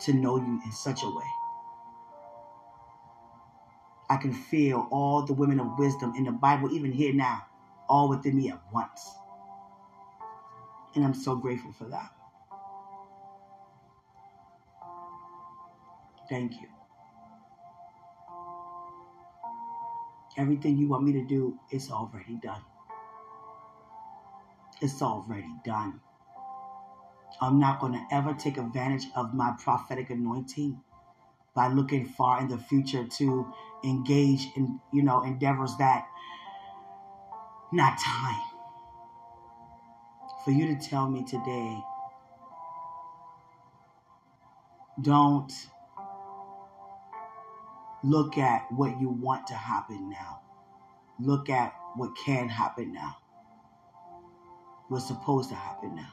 [0.00, 1.24] to know you in such a way.
[4.10, 7.46] I can feel all the women of wisdom in the Bible, even here now,
[7.88, 9.10] all within me at once.
[10.94, 12.10] And I'm so grateful for that.
[16.28, 16.68] Thank you.
[20.36, 22.62] Everything you want me to do is already done.
[24.80, 26.00] It's already done.
[27.40, 30.80] I'm not going to ever take advantage of my prophetic anointing
[31.54, 33.52] by looking far in the future to
[33.84, 36.06] engage in, you know, endeavors that
[37.72, 38.42] not time.
[40.44, 41.78] For you to tell me today,
[45.00, 45.52] don't
[48.02, 50.40] look at what you want to happen now.
[51.20, 53.16] Look at what can happen now.
[54.88, 56.12] What's supposed to happen now.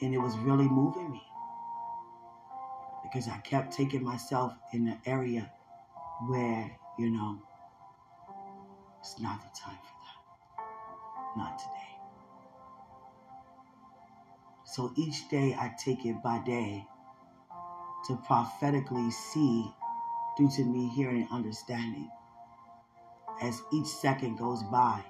[0.00, 1.22] And it was really moving me
[3.02, 5.50] because I kept taking myself in an area
[6.26, 7.42] where, you know,
[9.00, 11.36] it's not the time for that.
[11.36, 11.90] Not today.
[14.64, 16.86] So each day I take it by day
[18.06, 19.70] to prophetically see
[20.36, 22.10] due to me hearing and understanding
[23.42, 25.02] as each second goes by.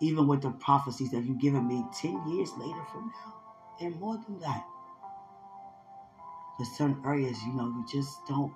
[0.00, 3.34] Even with the prophecies that you've given me 10 years later from now,
[3.80, 4.64] and more than that.
[6.58, 8.52] There's certain areas, you know, you just don't,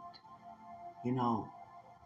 [1.05, 1.49] you know,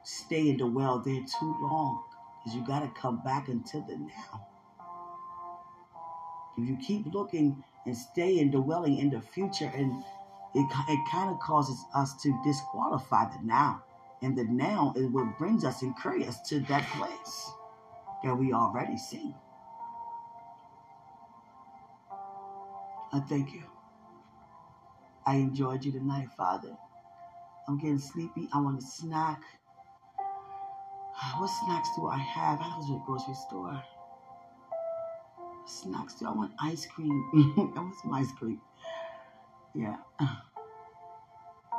[0.05, 2.05] stay in the well there too long
[2.39, 4.47] because you got to come back into the now.
[6.59, 10.03] If you keep looking and stay in dwelling in the future, and
[10.57, 13.83] it, it kind of causes us to disqualify the now.
[14.23, 17.51] And the now is what brings us and carries us to that place
[18.25, 19.35] that we already see.
[23.13, 23.65] I thank you.
[25.27, 26.75] I enjoyed you tonight, Father.
[27.69, 28.49] I'm getting sleepy.
[28.55, 29.43] I want a snack.
[31.37, 32.61] What snacks do I have?
[32.61, 33.83] I was at the grocery store
[35.67, 37.25] snacks do I want ice cream.
[37.59, 38.61] I want some ice cream.
[39.77, 39.97] Yeah.
[40.19, 40.37] Uh.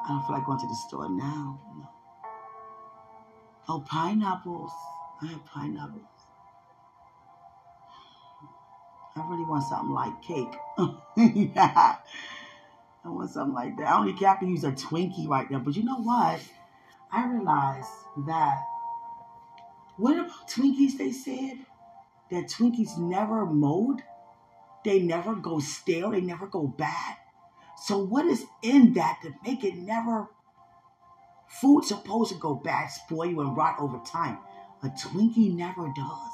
[0.06, 1.60] I don't feel like going to the store now.
[1.76, 1.90] No.
[3.68, 4.72] Oh, pineapples.
[5.22, 6.04] I have pineapples.
[9.16, 10.54] I really want something like cake.
[11.56, 11.96] yeah.
[13.04, 13.88] I want something like that.
[13.88, 15.60] I only have to use a Twinkie right now.
[15.60, 16.40] But you know what?
[17.12, 17.90] I realized
[18.28, 18.64] that
[19.98, 21.66] what about Twinkies they said?
[22.30, 24.02] that Twinkies never mold,
[24.84, 27.16] they never go stale, they never go bad.
[27.86, 30.28] So what is in that to make it never
[31.62, 34.40] food's supposed to go bad, spoil you, and rot over time?
[34.84, 36.32] A Twinkie never does.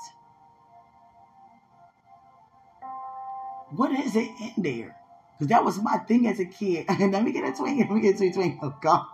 [3.72, 4.96] What is it in there?
[5.38, 6.86] Because that was my thing as a kid.
[7.00, 7.80] Let me get a Twinkie.
[7.80, 8.60] Let me get a Twinkie.
[8.62, 9.06] Oh God.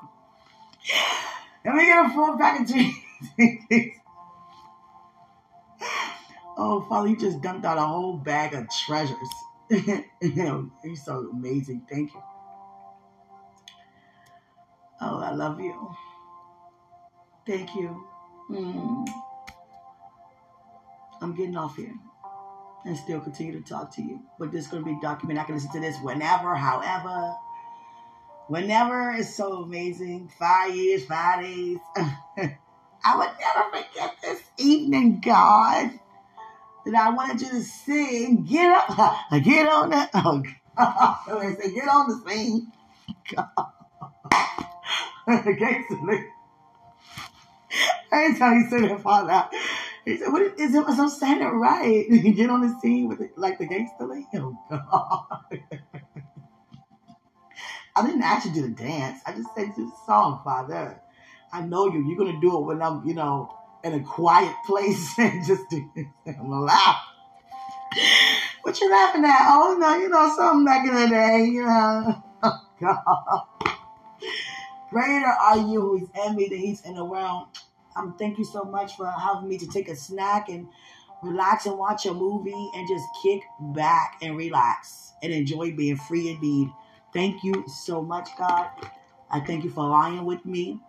[1.66, 3.94] Let me get a full pack of Twinkies.
[6.62, 9.16] Oh, Father, you just dumped out a whole bag of treasures.
[10.22, 11.86] You're so amazing.
[11.90, 12.24] Thank you.
[15.02, 15.96] Oh, I love you.
[17.46, 18.04] Thank you.
[18.50, 19.08] Mm.
[21.22, 21.94] I'm getting off here
[22.86, 24.22] and still continue to talk to you.
[24.40, 25.44] But this is going to be documented.
[25.44, 27.36] I can listen to this whenever, however,
[28.48, 29.12] whenever.
[29.12, 30.32] It's so amazing.
[30.40, 31.78] Five years, five days.
[33.06, 36.00] I would never forget this evening, God
[36.86, 38.46] that I wanted you to sing.
[38.46, 40.12] Get up, get on that.
[40.82, 42.72] Oh God, say get on the scene.
[43.36, 43.50] God.
[48.12, 49.54] Didn't tell you say that fall out.
[50.06, 50.86] He said, "What is, is it?
[50.88, 52.08] I'm saying it right.
[52.36, 55.26] get on the scene with it, like the gangster lady." Oh God.
[57.96, 59.22] I didn't ask you to do the dance.
[59.26, 61.02] I just said do the song, Father.
[61.52, 62.08] I know you.
[62.08, 65.64] You're gonna do it when I'm, you know, in a quiet place and just
[66.26, 67.02] gonna laugh.
[68.62, 69.48] What you laughing at?
[69.50, 72.24] Oh no, you know something back in the day, you know.
[72.42, 73.76] Oh God.
[74.90, 77.48] Greater are you who is in me than he's in the world.
[77.96, 80.68] Um, thank you so much for having me to take a snack and
[81.22, 83.42] relax and watch a movie and just kick
[83.76, 86.70] back and relax and enjoy being free indeed.
[87.14, 88.70] Thank you so much, God.
[89.30, 90.80] I thank you for lying with me,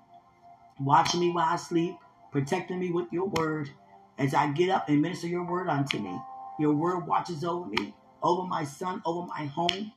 [0.78, 1.97] watching me while I sleep,
[2.30, 3.70] protecting me with your word
[4.18, 6.18] as I get up and minister your word unto me.
[6.58, 9.92] Your word watches over me, over my son, over my home.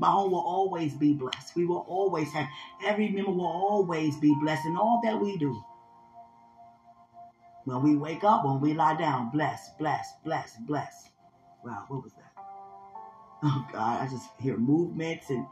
[0.00, 1.56] My home will always be blessed.
[1.56, 2.48] We will always have,
[2.84, 5.62] every member will always be blessed in all that we do.
[7.64, 11.10] When we wake up, when we lie down, bless, bless, bless, bless.
[11.64, 12.44] Wow, what was that?
[13.42, 15.46] Oh God, I just hear movements and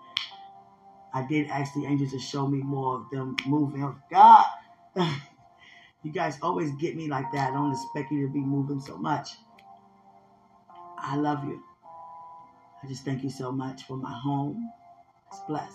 [1.13, 3.85] I did ask the angels to show me more of them moving.
[3.85, 4.47] Oh God.
[6.07, 7.51] You guys always get me like that.
[7.51, 9.31] I don't expect you to be moving so much.
[10.97, 11.61] I love you.
[12.81, 14.71] I just thank you so much for my home.
[15.27, 15.75] It's blessed.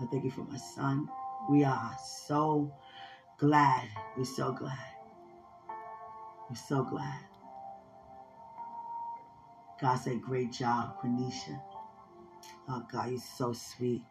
[0.00, 1.08] I thank you for my son.
[1.50, 1.96] We are
[2.28, 2.72] so
[3.36, 3.88] glad.
[4.16, 4.78] We're so glad.
[6.48, 7.18] We're so glad.
[9.80, 11.60] God said, great job, Quenisha.
[12.68, 14.04] Oh, God, you're so sweet.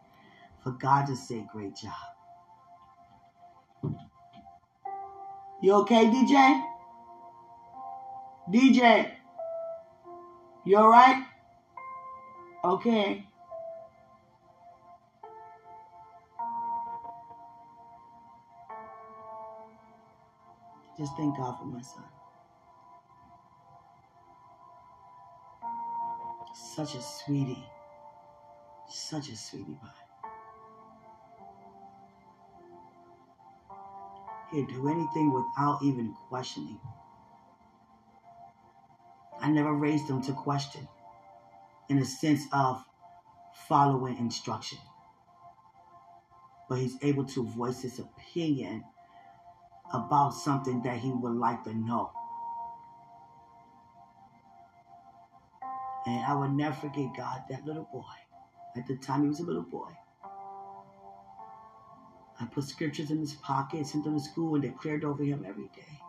[0.61, 2.12] For God to say, great job.
[5.63, 6.61] You okay, DJ?
[8.51, 9.11] DJ,
[10.65, 11.23] you alright?
[12.65, 13.25] Okay.
[20.97, 22.03] Just thank God for my son.
[26.53, 27.63] Such a sweetie.
[28.89, 30.02] Such a sweetie pie.
[34.53, 36.79] He'd do anything without even questioning.
[39.41, 40.87] I never raised him to question
[41.89, 42.83] in a sense of
[43.67, 44.77] following instruction.
[46.69, 48.83] But he's able to voice his opinion
[49.91, 52.11] about something that he would like to know.
[56.05, 58.03] And I will never forget God, that little boy.
[58.75, 59.91] At the time, he was a little boy.
[62.39, 65.69] I put scriptures in his pocket, sent them to school, and declared over him every
[65.75, 65.99] day.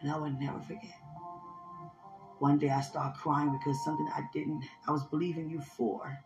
[0.00, 1.00] And I would never forget.
[2.38, 6.16] One day I started crying because something I didn't, I was believing you for.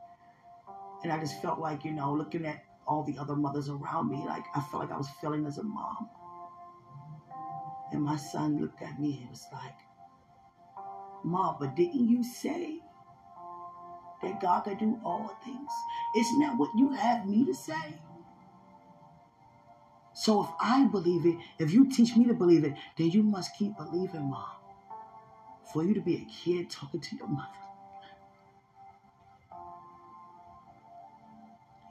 [1.02, 4.22] And I just felt like, you know, looking at all the other mothers around me,
[4.26, 6.08] like I felt like I was failing as a mom.
[7.92, 9.76] And my son looked at me and was like,
[11.24, 12.80] Mom, but didn't you say
[14.22, 15.70] that God can do all things?
[16.16, 18.00] Isn't that what you had me to say?
[20.14, 23.56] So if I believe it, if you teach me to believe it, then you must
[23.58, 24.44] keep believing, Mom.
[25.72, 27.48] For you to be a kid talking to your mother.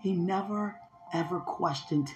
[0.01, 0.75] He never
[1.13, 2.09] ever questioned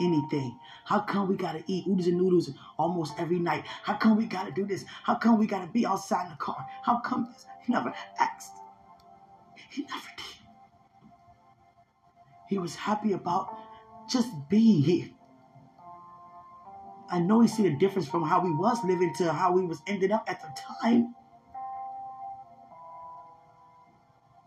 [0.00, 0.58] anything.
[0.84, 3.64] How come we gotta eat oodles and noodles almost every night?
[3.82, 4.84] How come we gotta do this?
[5.04, 6.66] How come we gotta be outside in the car?
[6.82, 7.46] How come this?
[7.64, 8.52] He never asked.
[9.70, 10.26] He never did.
[12.48, 13.56] He was happy about
[14.08, 15.08] just being here.
[17.12, 19.82] I know he see the difference from how he was living to how he was
[19.86, 20.48] ending up at the
[20.80, 21.14] time.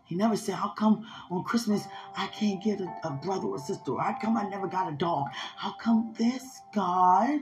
[0.04, 1.84] He never said, How come on Christmas
[2.16, 3.96] I can't get a, a brother or sister?
[3.96, 5.26] How come I never got a dog?
[5.56, 7.40] How come this, God?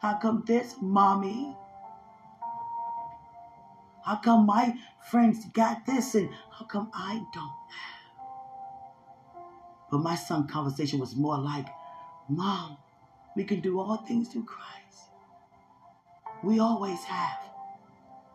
[0.00, 1.56] How come this, mommy?
[4.04, 4.74] How come my
[5.08, 7.52] friends got this and how come I don't?
[9.88, 11.66] But my son conversation was more like,
[12.28, 12.76] Mom,
[13.38, 15.10] we can do all things through Christ.
[16.42, 17.38] We always have.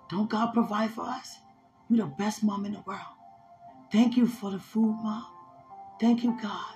[0.10, 1.40] Don't God provide for us?
[1.90, 3.02] You're the best mom in the world.
[3.92, 5.26] Thank you for the food, Mom.
[6.00, 6.76] Thank you, God.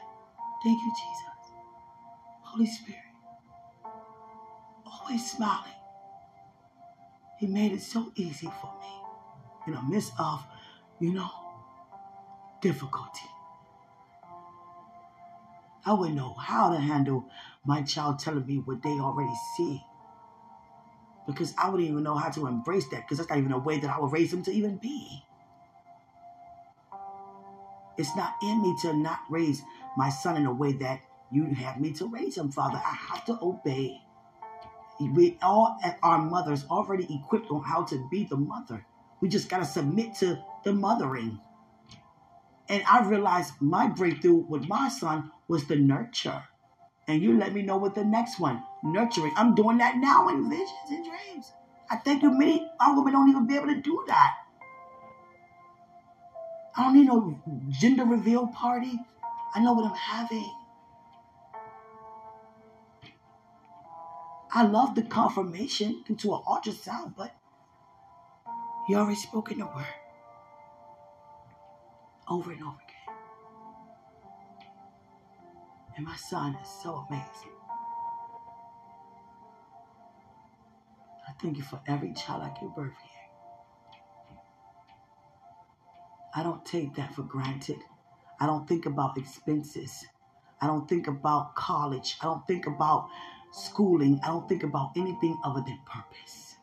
[0.62, 1.54] Thank you, Jesus.
[2.42, 3.00] Holy Spirit.
[4.86, 5.72] Always smiling.
[7.40, 10.44] He made it so easy for me in the midst of,
[11.00, 11.30] you know,
[12.62, 13.22] difficulty.
[15.86, 17.30] I wouldn't know how to handle
[17.68, 19.82] my child telling me what they already see
[21.28, 23.80] because I wouldn't even know how to embrace that because that's not even a way
[23.80, 25.24] that I would raise them to even be.
[27.98, 29.62] It's not in me to not raise
[29.98, 31.02] my son in a way that
[31.32, 32.78] you have me to raise him, Father.
[32.78, 34.00] I have to obey.
[35.00, 38.86] We all our mothers already equipped on how to be the mother.
[39.20, 41.40] We just got to submit to the mothering.
[42.70, 46.44] And I realized my breakthrough with my son was the nurture
[47.08, 49.34] and you let me know what the next one nurturing.
[49.36, 51.52] I'm doing that now in visions and dreams.
[51.90, 54.34] I think you many our women don't even be able to do that.
[56.76, 57.40] I don't need no
[57.70, 59.00] gender reveal party.
[59.56, 60.54] I know what I'm having.
[64.54, 67.36] I love the confirmation into to an ultrasound, but
[68.88, 69.86] you already spoken the word
[72.30, 72.87] over and over
[75.98, 77.58] and my son is so amazing.
[81.28, 83.18] I thank you for every child I give birth here.
[86.36, 87.80] I don't take that for granted.
[88.40, 90.06] I don't think about expenses.
[90.62, 92.16] I don't think about college.
[92.22, 93.10] I don't think about
[93.52, 94.20] schooling.
[94.24, 96.56] I don't think about anything other than purpose.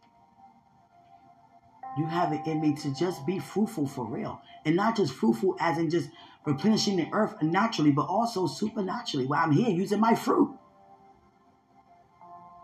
[1.99, 4.41] You have it in me to just be fruitful for real.
[4.65, 6.11] And not just fruitful as in just
[6.45, 9.27] replenishing the earth naturally, but also supernaturally.
[9.27, 10.57] While I'm here using my fruit.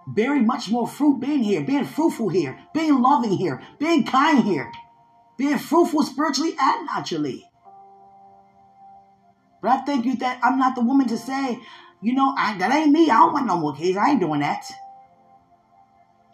[0.06, 4.70] Bearing much more fruit being here, being fruitful here, being loving here, being kind here,
[5.36, 7.46] being fruitful spiritually and naturally.
[9.62, 11.60] But I thank you that I'm not the woman to say,
[12.02, 13.10] you know, I, that ain't me.
[13.10, 13.96] I don't want no more kids.
[13.96, 14.64] I ain't doing that.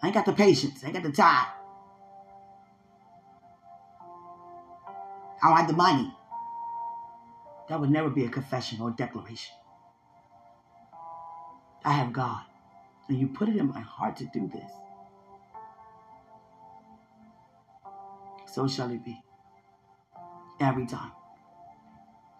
[0.02, 0.82] I ain't got the patience.
[0.82, 1.46] I ain't got the time.
[5.42, 6.15] I don't have the money.
[7.68, 9.54] That would never be a confession or a declaration.
[11.84, 12.42] I have God,
[13.08, 14.70] and you put it in my heart to do this.
[18.52, 19.20] So shall it be.
[20.60, 21.12] Every time.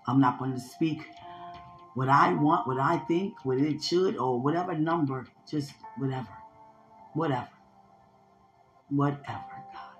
[0.06, 1.02] I'm not going to speak
[1.94, 6.28] what I want, what I think, what it should, or whatever number, just whatever.
[7.14, 7.48] Whatever.
[8.88, 9.96] Whatever, God.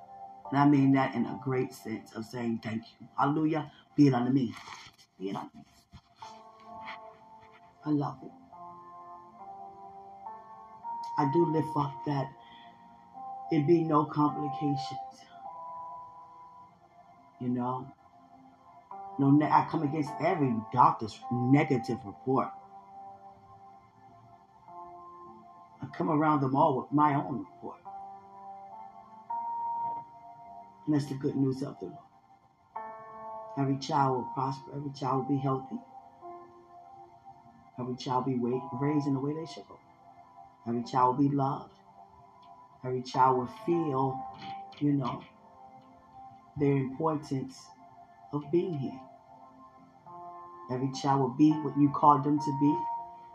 [0.50, 3.08] And I mean that in a great sense of saying thank you.
[3.18, 3.72] Hallelujah.
[3.96, 4.54] Be it unto me.
[5.18, 5.64] Unto me.
[7.84, 8.32] I love it.
[11.18, 12.30] I do lift up that
[13.50, 15.24] it be no complications.
[17.40, 17.86] You know,
[19.18, 22.48] no, I come against every doctor's negative report.
[25.82, 27.78] I come around them all with my own report.
[30.86, 32.05] And that's the good news of the Lord.
[33.58, 34.72] Every child will prosper.
[34.74, 35.78] Every child will be healthy.
[37.78, 39.78] Every child will be raised in the way they should go.
[40.66, 41.70] Every child will be loved.
[42.84, 44.20] Every child will feel,
[44.78, 45.22] you know,
[46.58, 47.58] their importance
[48.32, 49.00] of being here.
[50.70, 52.78] Every child will be what you called them to be.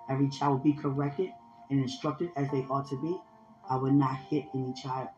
[0.10, 1.32] Every child will be corrected
[1.70, 3.18] and instructed as they ought to be.
[3.70, 5.10] I will not hit any child.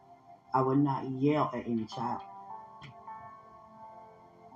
[0.54, 2.22] I will not yell at any child.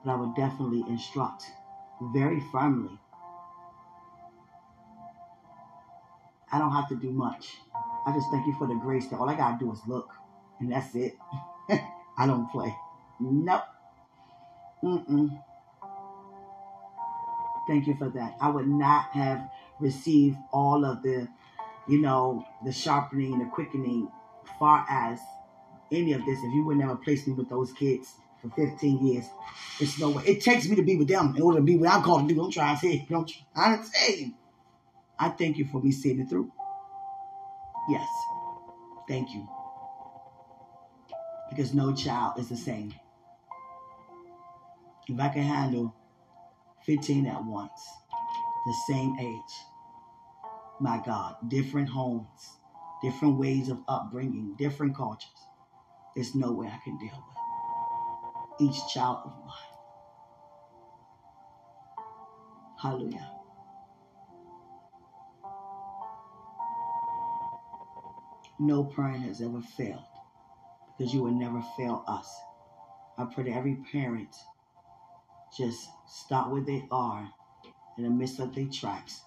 [0.07, 1.43] But I would definitely instruct
[2.13, 2.97] very firmly.
[6.49, 7.57] I don't have to do much.
[8.05, 10.09] I just thank you for the grace that all I got to do is look,
[10.61, 11.17] and that's it.
[12.17, 12.73] I don't play.
[13.19, 13.63] Nope.
[14.81, 15.43] Mm-mm.
[17.67, 18.37] Thank you for that.
[18.39, 19.49] I would not have
[19.81, 21.27] received all of the,
[21.85, 24.09] you know, the sharpening, the quickening,
[24.57, 25.19] far as
[25.91, 29.25] any of this if you would never place me with those kids for 15 years.
[29.79, 30.23] It's no way.
[30.25, 32.33] It takes me to be with them in order to be what I'm called to
[32.33, 32.43] do.
[32.43, 34.33] I'm trying to say, don't try to say.
[35.19, 36.51] I thank you for me seeing it through.
[37.89, 38.07] Yes.
[39.07, 39.47] Thank you.
[41.49, 42.93] Because no child is the same.
[45.07, 45.95] If I can handle
[46.85, 47.81] 15 at once,
[48.65, 49.55] the same age.
[50.79, 52.27] My God, different homes,
[53.01, 55.29] different ways of upbringing, different cultures.
[56.15, 57.36] There's no way I can deal with
[58.59, 59.77] each child of mine.
[62.81, 63.31] Hallelujah.
[68.59, 70.03] No parent has ever failed
[70.97, 72.33] because you will never fail us.
[73.17, 74.35] I pray that every parent
[75.55, 77.29] just stop where they are
[77.97, 79.21] in the midst of their tracks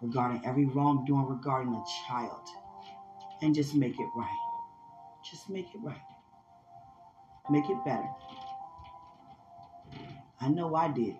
[0.00, 2.46] regarding every wrongdoing regarding a child
[3.42, 4.62] and just make it right.
[5.28, 6.00] Just make it right.
[7.50, 8.08] Make it better.
[10.40, 11.16] I know I did.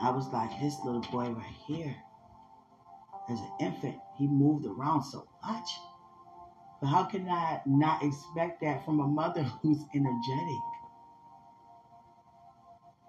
[0.00, 1.96] I was like, this little boy right here,
[3.28, 5.68] as an infant, he moved around so much.
[6.80, 10.62] But how can I not expect that from a mother who's energetic?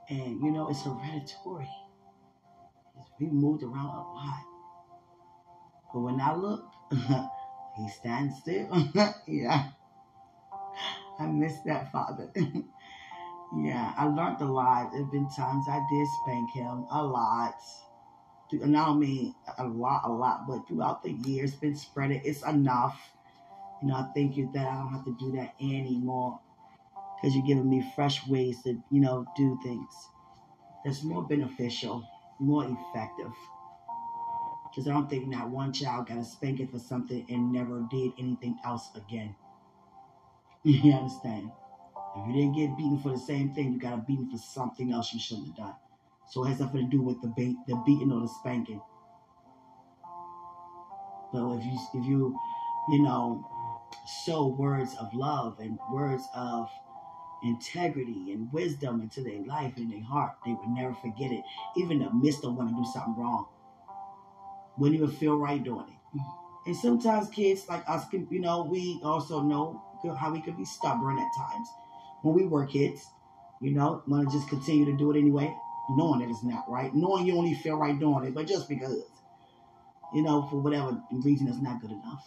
[0.10, 1.68] And you know, it's hereditary.
[3.20, 4.44] We moved around a lot.
[5.94, 6.66] But when I look,
[7.78, 8.70] he stands still.
[9.28, 9.70] yeah.
[11.20, 12.32] I miss that father.
[13.56, 14.92] Yeah, I learned a lot.
[14.92, 17.56] There have been times I did spank him a lot.
[18.52, 22.22] And I don't mean a lot, a lot, but throughout the years, been spread it.
[22.26, 23.14] It's enough.
[23.82, 26.40] You know, I think you that I don't have to do that anymore
[27.16, 29.94] because you're giving me fresh ways to, you know, do things
[30.84, 32.08] that's more beneficial,
[32.40, 33.34] more effective.
[34.70, 38.12] Because I don't think not one child got a spanking for something and never did
[38.18, 39.36] anything else again.
[40.64, 41.52] You understand?
[42.18, 45.14] If you didn't get beaten for the same thing, you got beaten for something else
[45.14, 45.76] you shouldn't have done.
[46.30, 48.82] So it has nothing to do with the bait, the beating or the spanking.
[51.32, 52.40] But if you if you
[52.90, 53.46] you know
[54.26, 56.70] sow words of love and words of
[57.44, 61.44] integrity and wisdom into their life and their heart, they would never forget it.
[61.76, 63.48] Even the midst of wanting to do something wrong.
[64.78, 66.22] Wouldn't even feel right doing it.
[66.66, 69.82] And sometimes kids like us can, you know, we also know
[70.18, 71.68] how we can be stubborn at times
[72.22, 73.06] when we were kids.
[73.60, 75.52] You know, want to just continue to do it anyway,
[75.90, 79.02] knowing that it's not right, knowing you only feel right doing it, but just because,
[80.14, 82.24] you know, for whatever reason, it's not good enough.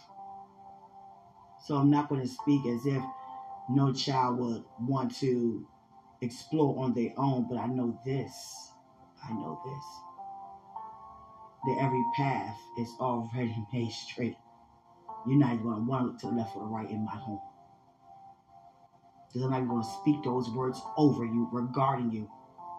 [1.65, 3.01] So I'm not going to speak as if
[3.69, 5.65] no child would want to
[6.21, 8.71] explore on their own, but I know this.
[9.23, 9.83] I know this.
[11.65, 14.37] That every path is already made straight.
[15.27, 17.05] You're not even going to want to look to the left or the right in
[17.05, 17.39] my home.
[19.31, 22.29] Because I'm not even going to speak those words over you, regarding you,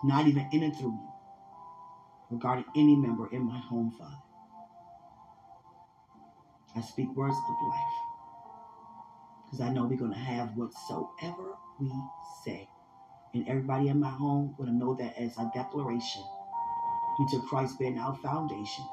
[0.05, 1.13] not even in and through you,
[2.31, 4.17] regarding any member in my home, Father.
[6.77, 7.95] I speak words of life
[9.45, 11.93] because I know we're going to have whatsoever we
[12.45, 12.69] say.
[13.35, 16.23] And everybody in my home to know that as a declaration
[17.19, 18.85] due to Christ being our foundation,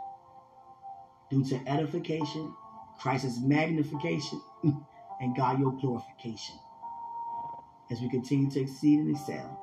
[1.30, 2.54] due to edification,
[3.00, 4.42] Christ's magnification,
[5.22, 6.56] and God your glorification.
[7.92, 9.60] As we continue to exceed and excel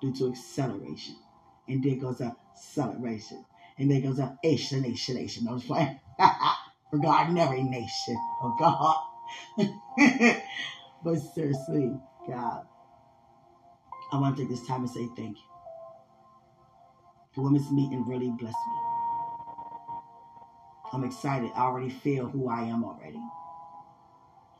[0.00, 1.16] due to acceleration.
[1.68, 3.44] And there goes a celebration.
[3.78, 5.46] And there goes a nation, nation, nation.
[5.48, 6.00] I was playing.
[6.92, 8.96] Regarding every nation, oh God.
[11.04, 11.92] but seriously,
[12.26, 12.66] God,
[14.10, 15.42] I want to take this time and say thank you.
[17.34, 18.78] The women's meeting really blessed me.
[20.92, 21.50] I'm excited.
[21.54, 23.22] I already feel who I am already.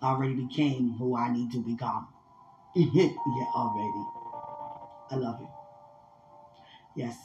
[0.02, 2.08] I already became who I need to become.
[2.74, 3.10] Yeah,
[3.54, 4.04] already.
[5.10, 5.48] I love you.
[6.96, 7.16] Yes.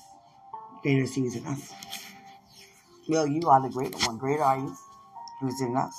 [0.83, 1.73] Greater is in us.
[3.09, 4.17] Well, you are the greater one.
[4.17, 4.75] Greater are you
[5.41, 5.95] who's in us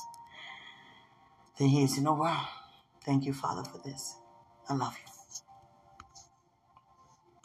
[1.58, 2.46] than He is in the world.
[3.04, 4.16] Thank you, Father, for this.
[4.68, 5.13] I love you.